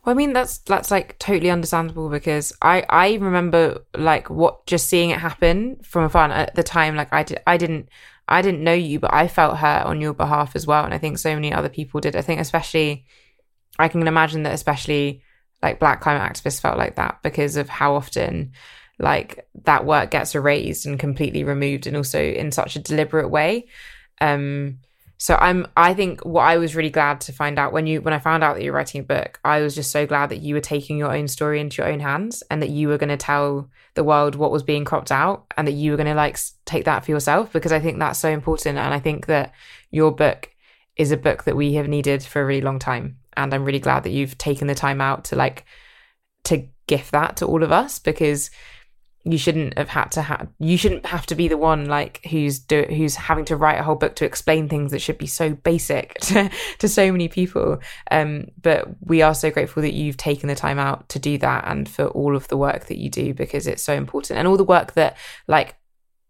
[0.04, 4.88] Well, I mean that's that's like totally understandable because I I remember like what just
[4.88, 7.88] seeing it happen from afar at the time like I did I didn't
[8.30, 10.84] I didn't know you, but I felt hurt on your behalf as well.
[10.84, 12.14] And I think so many other people did.
[12.14, 13.04] I think, especially,
[13.78, 15.22] I can imagine that, especially
[15.62, 18.52] like black climate activists felt like that because of how often
[18.98, 23.66] like that work gets erased and completely removed and also in such a deliberate way.
[24.20, 24.78] Um,
[25.20, 28.14] so I'm I think what I was really glad to find out when you when
[28.14, 30.54] I found out that you're writing a book, I was just so glad that you
[30.54, 33.18] were taking your own story into your own hands and that you were going to
[33.18, 36.38] tell the world what was being cropped out and that you were going to like
[36.64, 38.78] take that for yourself because I think that's so important.
[38.78, 39.52] And I think that
[39.90, 40.48] your book
[40.96, 43.18] is a book that we have needed for a really long time.
[43.36, 45.66] And I'm really glad that you've taken the time out to like
[46.44, 48.50] to gift that to all of us because
[49.24, 52.58] you shouldn't have had to have you shouldn't have to be the one like who's
[52.58, 55.52] do who's having to write a whole book to explain things that should be so
[55.52, 57.78] basic to, to so many people.
[58.10, 61.64] Um but we are so grateful that you've taken the time out to do that
[61.66, 64.56] and for all of the work that you do because it's so important and all
[64.56, 65.16] the work that
[65.46, 65.76] like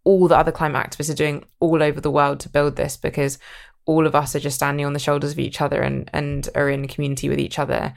[0.03, 3.39] all the other climate activists are doing all over the world to build this because
[3.85, 6.69] all of us are just standing on the shoulders of each other and and are
[6.69, 7.95] in community with each other.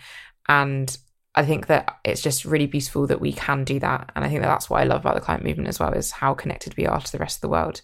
[0.47, 0.95] And
[1.35, 4.11] I think that it's just really beautiful that we can do that.
[4.15, 6.11] And I think that that's what I love about the climate movement as well is
[6.11, 7.81] how connected we are to the rest of the world.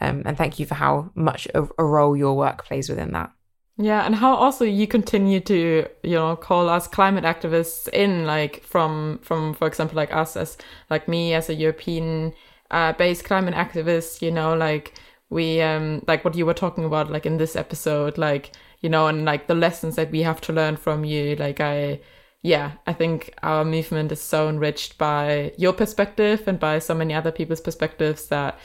[0.00, 3.32] Um, and thank you for how much a, a role your work plays within that.
[3.76, 8.62] Yeah, and how also you continue to, you know, call us climate activists in, like
[8.62, 10.58] from from for example, like us as
[10.90, 12.34] like me as a European
[12.70, 14.98] uh, based climate activist, you know, like
[15.30, 19.06] we um like what you were talking about, like in this episode, like you know,
[19.06, 21.36] and like the lessons that we have to learn from you.
[21.36, 22.00] Like I
[22.42, 27.12] yeah, I think our movement is so enriched by your perspective and by so many
[27.12, 28.58] other people's perspectives that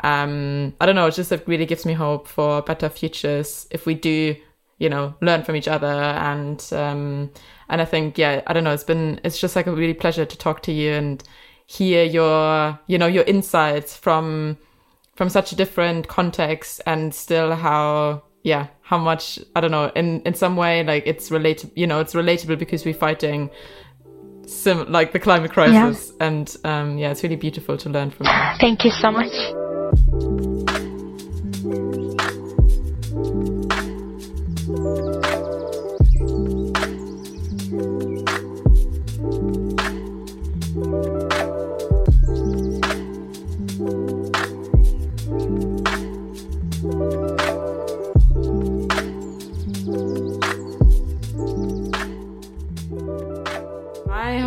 [0.00, 3.86] um, I don't know, it just it really gives me hope for better futures if
[3.86, 4.36] we do,
[4.78, 5.86] you know, learn from each other.
[5.86, 7.30] And um,
[7.68, 10.26] and I think yeah, I don't know, it's been it's just like a really pleasure
[10.26, 11.22] to talk to you and
[11.66, 14.58] hear your you know your insights from
[15.14, 20.20] from such a different context and still how yeah how much i don't know in
[20.26, 23.48] in some way like it's related you know it's relatable because we're fighting
[24.46, 26.12] sim like the climate crisis.
[26.20, 26.26] Yeah.
[26.26, 28.26] and um yeah it's really beautiful to learn from
[28.60, 30.51] thank you so much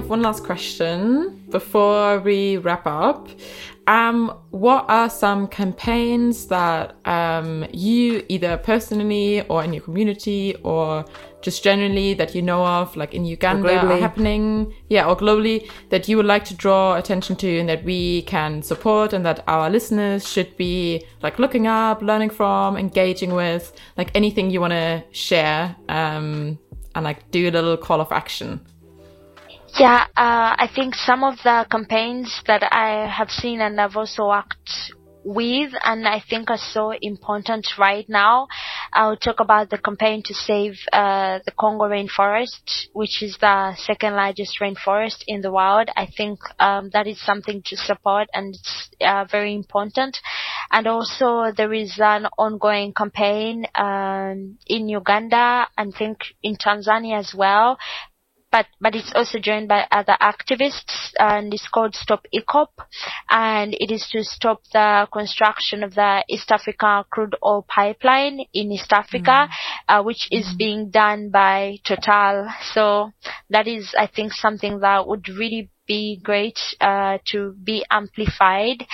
[0.07, 3.29] one last question before we wrap up.
[3.87, 11.05] Um, what are some campaigns that um, you either personally or in your community or
[11.41, 16.07] just generally that you know of, like in Uganda, are happening, yeah, or globally, that
[16.07, 19.69] you would like to draw attention to and that we can support and that our
[19.69, 25.03] listeners should be like looking up, learning from, engaging with, like anything you want to
[25.11, 25.75] share?
[25.89, 26.57] Um,
[26.95, 28.59] and like do a little call of action.
[29.77, 34.29] Yeah, uh, I think some of the campaigns that I have seen and I've also
[34.29, 34.93] worked
[35.25, 38.47] with and I think are so important right now.
[38.93, 44.15] I'll talk about the campaign to save uh, the Congo rainforest, which is the second
[44.15, 45.89] largest rainforest in the world.
[45.97, 50.17] I think um, that is something to support and it's uh, very important.
[50.71, 57.33] And also there is an ongoing campaign um, in Uganda and think in Tanzania as
[57.35, 57.77] well
[58.51, 62.69] but but it's also joined by other activists and it's called Stop EACOP
[63.29, 68.71] and it is to stop the construction of the East Africa crude oil pipeline in
[68.71, 69.99] East Africa, mm-hmm.
[69.99, 70.57] uh, which is mm-hmm.
[70.57, 72.47] being done by Total.
[72.73, 73.11] So
[73.49, 78.85] that is, I think, something that would really be great uh, to be amplified.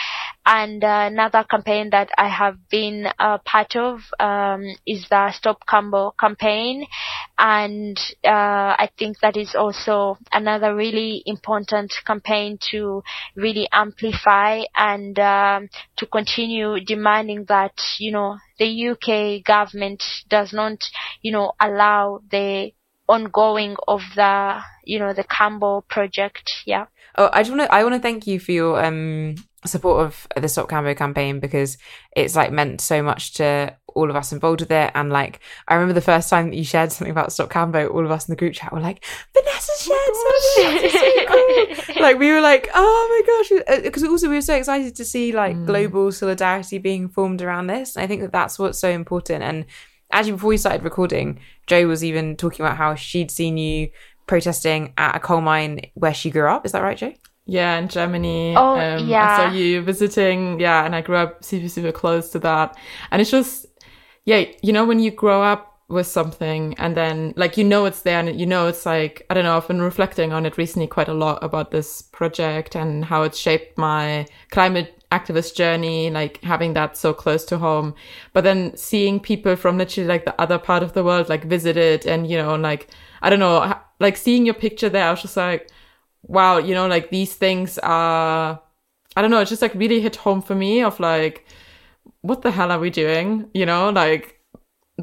[0.46, 5.68] And uh, another campaign that I have been a part of um, is the Stop
[5.68, 6.88] Cambo campaign,
[7.38, 13.04] and uh, I think that is also another really important campaign to
[13.36, 20.78] really amplify and um, to continue demanding that you know the UK government does not
[21.22, 22.72] you know allow the
[23.12, 26.52] ongoing of the you know the Cambo project.
[26.66, 26.86] Yeah.
[27.18, 29.36] Oh, I just want to I want to thank you for your um
[29.66, 31.78] support of the Stop Cambo campaign because
[32.16, 34.92] it's like meant so much to all of us involved with it.
[34.96, 38.06] And like, I remember the first time that you shared something about Stop Cambo, all
[38.06, 41.76] of us in the group chat were like, Vanessa oh shared something.
[41.76, 42.02] so cool.
[42.02, 43.82] like, we were like, oh my gosh.
[43.84, 45.66] Because uh, also we were so excited to see like mm.
[45.66, 47.96] global solidarity being formed around this.
[47.96, 49.44] And I think that that's what's so important.
[49.44, 49.66] And
[50.12, 53.90] actually, before we started recording, Joe was even talking about how she'd seen you
[54.28, 56.66] protesting at a coal mine where she grew up.
[56.66, 57.14] Is that right, Joe?
[57.46, 58.56] Yeah, in Germany.
[58.56, 59.32] Oh, um, yeah.
[59.32, 60.60] I saw you visiting.
[60.60, 62.78] Yeah, and I grew up super, super close to that.
[63.12, 63.66] And it's just,
[64.26, 68.04] yeah, you know, when you grow up with something and then like you know it's
[68.04, 70.88] there and you know it's like I don't know I've been reflecting on it recently
[70.88, 76.42] quite a lot about this project and how it's shaped my climate activist journey like
[76.44, 77.94] having that so close to home
[78.34, 81.78] but then seeing people from literally like the other part of the world like visit
[81.78, 82.88] it and you know like
[83.22, 85.70] I don't know like seeing your picture there I was just like
[86.24, 88.62] wow, you know, like these things are,
[89.16, 91.46] I don't know, it's just like really hit home for me of like,
[92.22, 93.50] what the hell are we doing?
[93.54, 94.40] You know, like,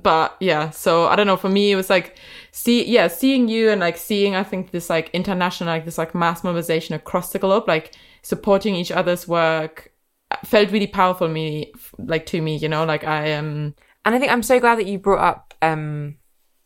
[0.00, 2.16] but yeah, so I don't know, for me, it was like,
[2.52, 6.14] see, yeah, seeing you and like seeing, I think this like international, like this like
[6.14, 9.87] mass mobilization across the globe, like supporting each other's work
[10.44, 13.44] felt really powerful me, like to me, you know, like I am.
[13.44, 13.74] Um,
[14.04, 16.16] and I think I'm so glad that you brought up, um,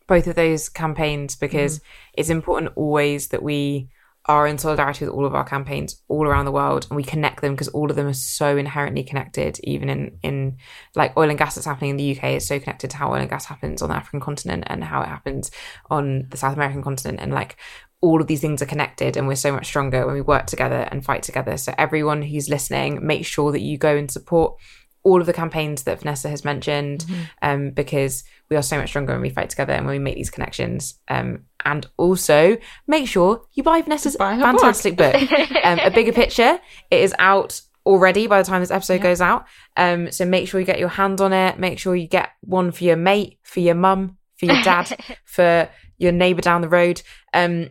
[0.07, 1.83] both of those campaigns because mm.
[2.13, 3.89] it's important always that we
[4.25, 7.41] are in solidarity with all of our campaigns all around the world and we connect
[7.41, 10.57] them because all of them are so inherently connected even in in
[10.95, 13.15] like oil and gas that's happening in the UK is so connected to how oil
[13.15, 15.51] and gas happens on the African continent and how it happens
[15.89, 17.57] on the South American continent and like
[18.03, 20.87] all of these things are connected and we're so much stronger when we work together
[20.91, 24.59] and fight together so everyone who's listening make sure that you go and support
[25.03, 27.23] all of the campaigns that Vanessa has mentioned mm-hmm.
[27.41, 30.15] um, because we are so much stronger when we fight together and when we make
[30.15, 30.97] these connections.
[31.07, 35.31] Um, and also make sure you buy Vanessa's buy fantastic book, book.
[35.63, 36.59] um, A Bigger Picture.
[36.89, 39.03] It is out already by the time this episode yeah.
[39.03, 39.45] goes out.
[39.75, 41.59] Um, so make sure you get your hands on it.
[41.59, 45.69] Make sure you get one for your mate, for your mum, for your dad, for
[45.97, 47.01] your neighbor down the road.
[47.33, 47.69] Um,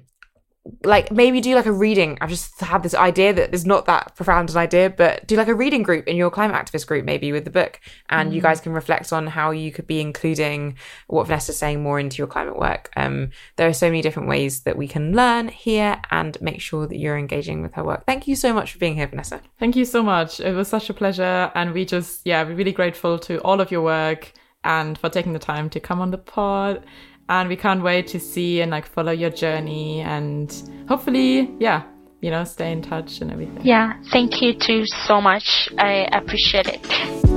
[0.84, 2.18] like maybe do like a reading.
[2.20, 5.48] I've just had this idea that is not that profound an idea, but do like
[5.48, 8.34] a reading group in your climate activist group, maybe with the book, and mm.
[8.34, 10.76] you guys can reflect on how you could be including
[11.08, 12.90] what Vanessa's saying more into your climate work.
[12.96, 16.86] Um, there are so many different ways that we can learn here and make sure
[16.86, 18.06] that you're engaging with her work.
[18.06, 19.40] Thank you so much for being here, Vanessa.
[19.58, 20.38] Thank you so much.
[20.38, 23.72] It was such a pleasure, and we just yeah, we're really grateful to all of
[23.72, 24.32] your work
[24.64, 26.84] and for taking the time to come on the pod
[27.32, 31.82] and we can't wait to see and like follow your journey and hopefully yeah
[32.20, 33.62] you know stay in touch and everything.
[33.64, 35.68] Yeah thank you too so much.
[35.78, 37.31] I appreciate it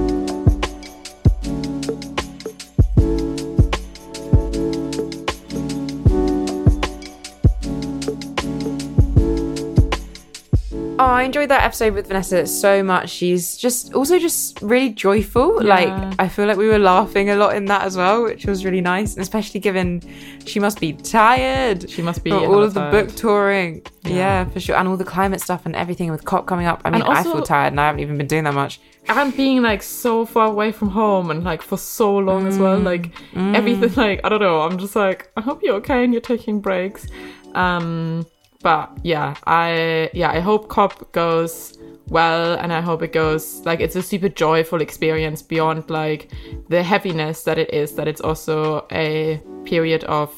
[10.97, 13.09] Oh, I enjoyed that episode with Vanessa so much.
[13.09, 15.61] She's just also just really joyful.
[15.61, 15.75] Yeah.
[15.75, 18.63] Like I feel like we were laughing a lot in that as well, which was
[18.63, 19.13] really nice.
[19.13, 20.01] And especially given
[20.45, 21.89] she must be tired.
[21.89, 23.85] She must be all of the book touring.
[24.03, 24.13] Yeah.
[24.13, 24.45] yeah.
[24.45, 24.77] for sure.
[24.77, 26.81] And all the climate stuff and everything with COP coming up.
[26.85, 28.79] I mean, also, I feel tired and I haven't even been doing that much.
[29.09, 32.47] And being like so far away from home and like for so long mm.
[32.47, 32.79] as well.
[32.79, 32.83] Mm.
[32.85, 33.53] Like mm.
[33.53, 34.61] everything like I don't know.
[34.61, 37.05] I'm just like, I hope you're okay and you're taking breaks.
[37.53, 38.25] Um
[38.65, 41.77] but yeah, I yeah, I hope COP goes
[42.09, 46.31] well and I hope it goes like it's a super joyful experience beyond like
[46.69, 50.33] the heaviness that it is that it's also a period of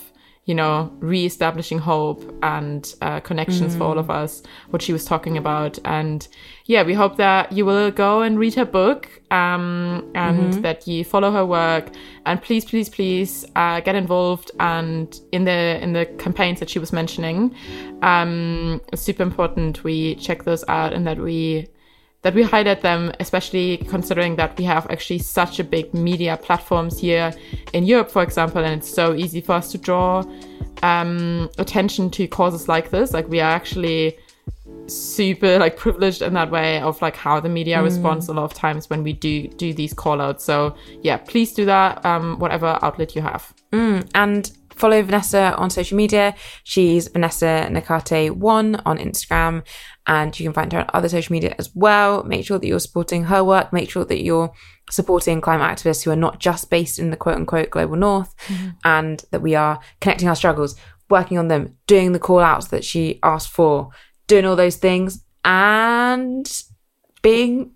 [0.47, 5.37] you know, re-establishing hope and uh, connections for all of us, what she was talking
[5.37, 5.77] about.
[5.83, 6.25] And
[6.67, 11.03] yeah, we hope that you will go and read her book um, and that you
[11.03, 11.89] follow her work.
[12.25, 16.79] And please, please, please uh, get involved and in the in the campaigns that she
[16.79, 17.53] was mentioning.
[18.01, 21.67] Um, it's super important we check those out and that we
[22.23, 26.99] that we highlight them, especially considering that we have actually such a big media platforms
[26.99, 27.33] here
[27.73, 30.23] in Europe, for example, and it's so easy for us to draw
[30.83, 33.13] um, attention to causes like this.
[33.13, 34.17] Like we are actually
[34.87, 38.53] super like privileged in that way of like how the media responds a lot of
[38.53, 40.43] times when we do do these call outs.
[40.43, 43.53] So yeah, please do that, um, whatever outlet you have.
[44.15, 46.35] and follow Vanessa on social media.
[46.63, 49.63] She's Vanessa Nakate1 on Instagram,
[50.07, 52.23] and you can find her on other social media as well.
[52.23, 53.73] Make sure that you're supporting her work.
[53.73, 54.51] Make sure that you're
[54.89, 58.69] supporting climate activists who are not just based in the quote unquote global north, mm-hmm.
[58.85, 60.75] and that we are connecting our struggles,
[61.09, 63.89] working on them, doing the call outs that she asked for,
[64.27, 66.63] doing all those things, and
[67.21, 67.71] being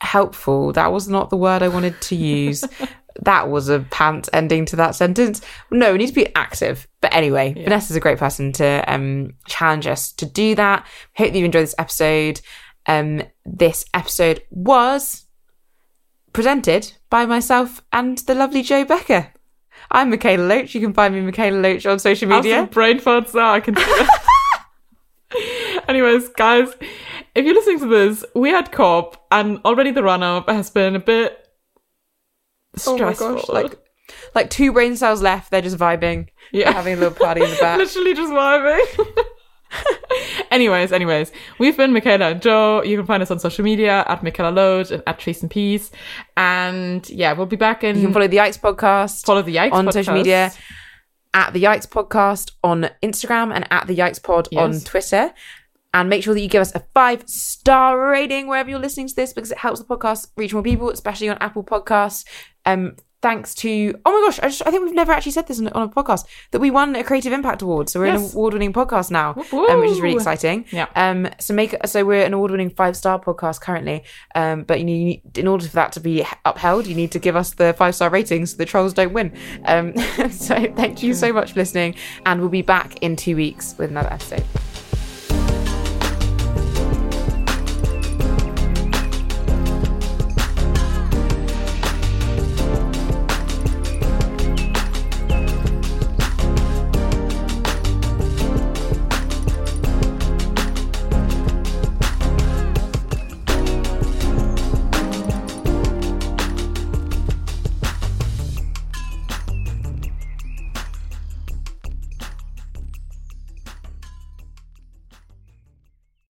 [0.00, 0.72] helpful.
[0.72, 2.64] That was not the word I wanted to use.
[3.22, 5.40] that was a pant ending to that sentence.
[5.70, 6.86] No, we need to be active.
[7.00, 10.86] But anyway, Vanessa's a great person to um, challenge us to do that.
[11.16, 12.40] Hope that you enjoyed this episode.
[12.86, 15.24] Um, this episode was
[16.32, 19.32] presented by myself and the lovely Joe Becker.
[19.90, 20.74] I'm Mikaela Loach.
[20.74, 22.56] You can find me Mikaela Loach on social media.
[22.56, 23.52] some brain farts now.
[23.52, 23.76] I can.
[25.88, 26.74] Anyways, guys,
[27.34, 30.96] if you're listening to this, we had COP, and already the run up has been
[30.96, 31.45] a bit
[32.86, 33.78] Oh my gosh, like
[34.34, 35.50] like two brain cells left.
[35.50, 36.28] They're just vibing.
[36.52, 36.70] Yeah.
[36.72, 37.78] having a little party in the back.
[37.78, 39.24] literally just vibing.
[40.50, 42.82] anyways, anyways, we've been Mikaela and Joe.
[42.82, 45.90] You can find us on social media at Mikaela Loach and at Trees and Peace.
[46.36, 49.24] And yeah, we'll be back in You can follow the Yikes podcast.
[49.26, 49.92] follow the Yikes on podcast.
[49.92, 50.52] social media
[51.34, 55.34] at the Yikes Podcast on Instagram and at the Yikes Pod on Twitter.
[55.96, 59.16] And make sure that you give us a five star rating wherever you're listening to
[59.16, 62.26] this because it helps the podcast reach more people, especially on Apple Podcasts.
[62.66, 65.58] Um, thanks to oh my gosh, I, just, I think we've never actually said this
[65.58, 68.30] on, on a podcast that we won a Creative Impact Award, so we're Yes.
[68.32, 70.66] an award winning podcast now, um, which is really exciting.
[70.70, 70.86] Yeah.
[70.94, 74.04] Um, so make so we're an award winning five star podcast currently.
[74.34, 77.36] Um, but you need in order for that to be upheld, you need to give
[77.36, 79.34] us the five star ratings so the trolls don't win.
[79.64, 79.96] Um,
[80.30, 81.94] so thank you so much for listening,
[82.26, 84.44] and we'll be back in two weeks with another episode.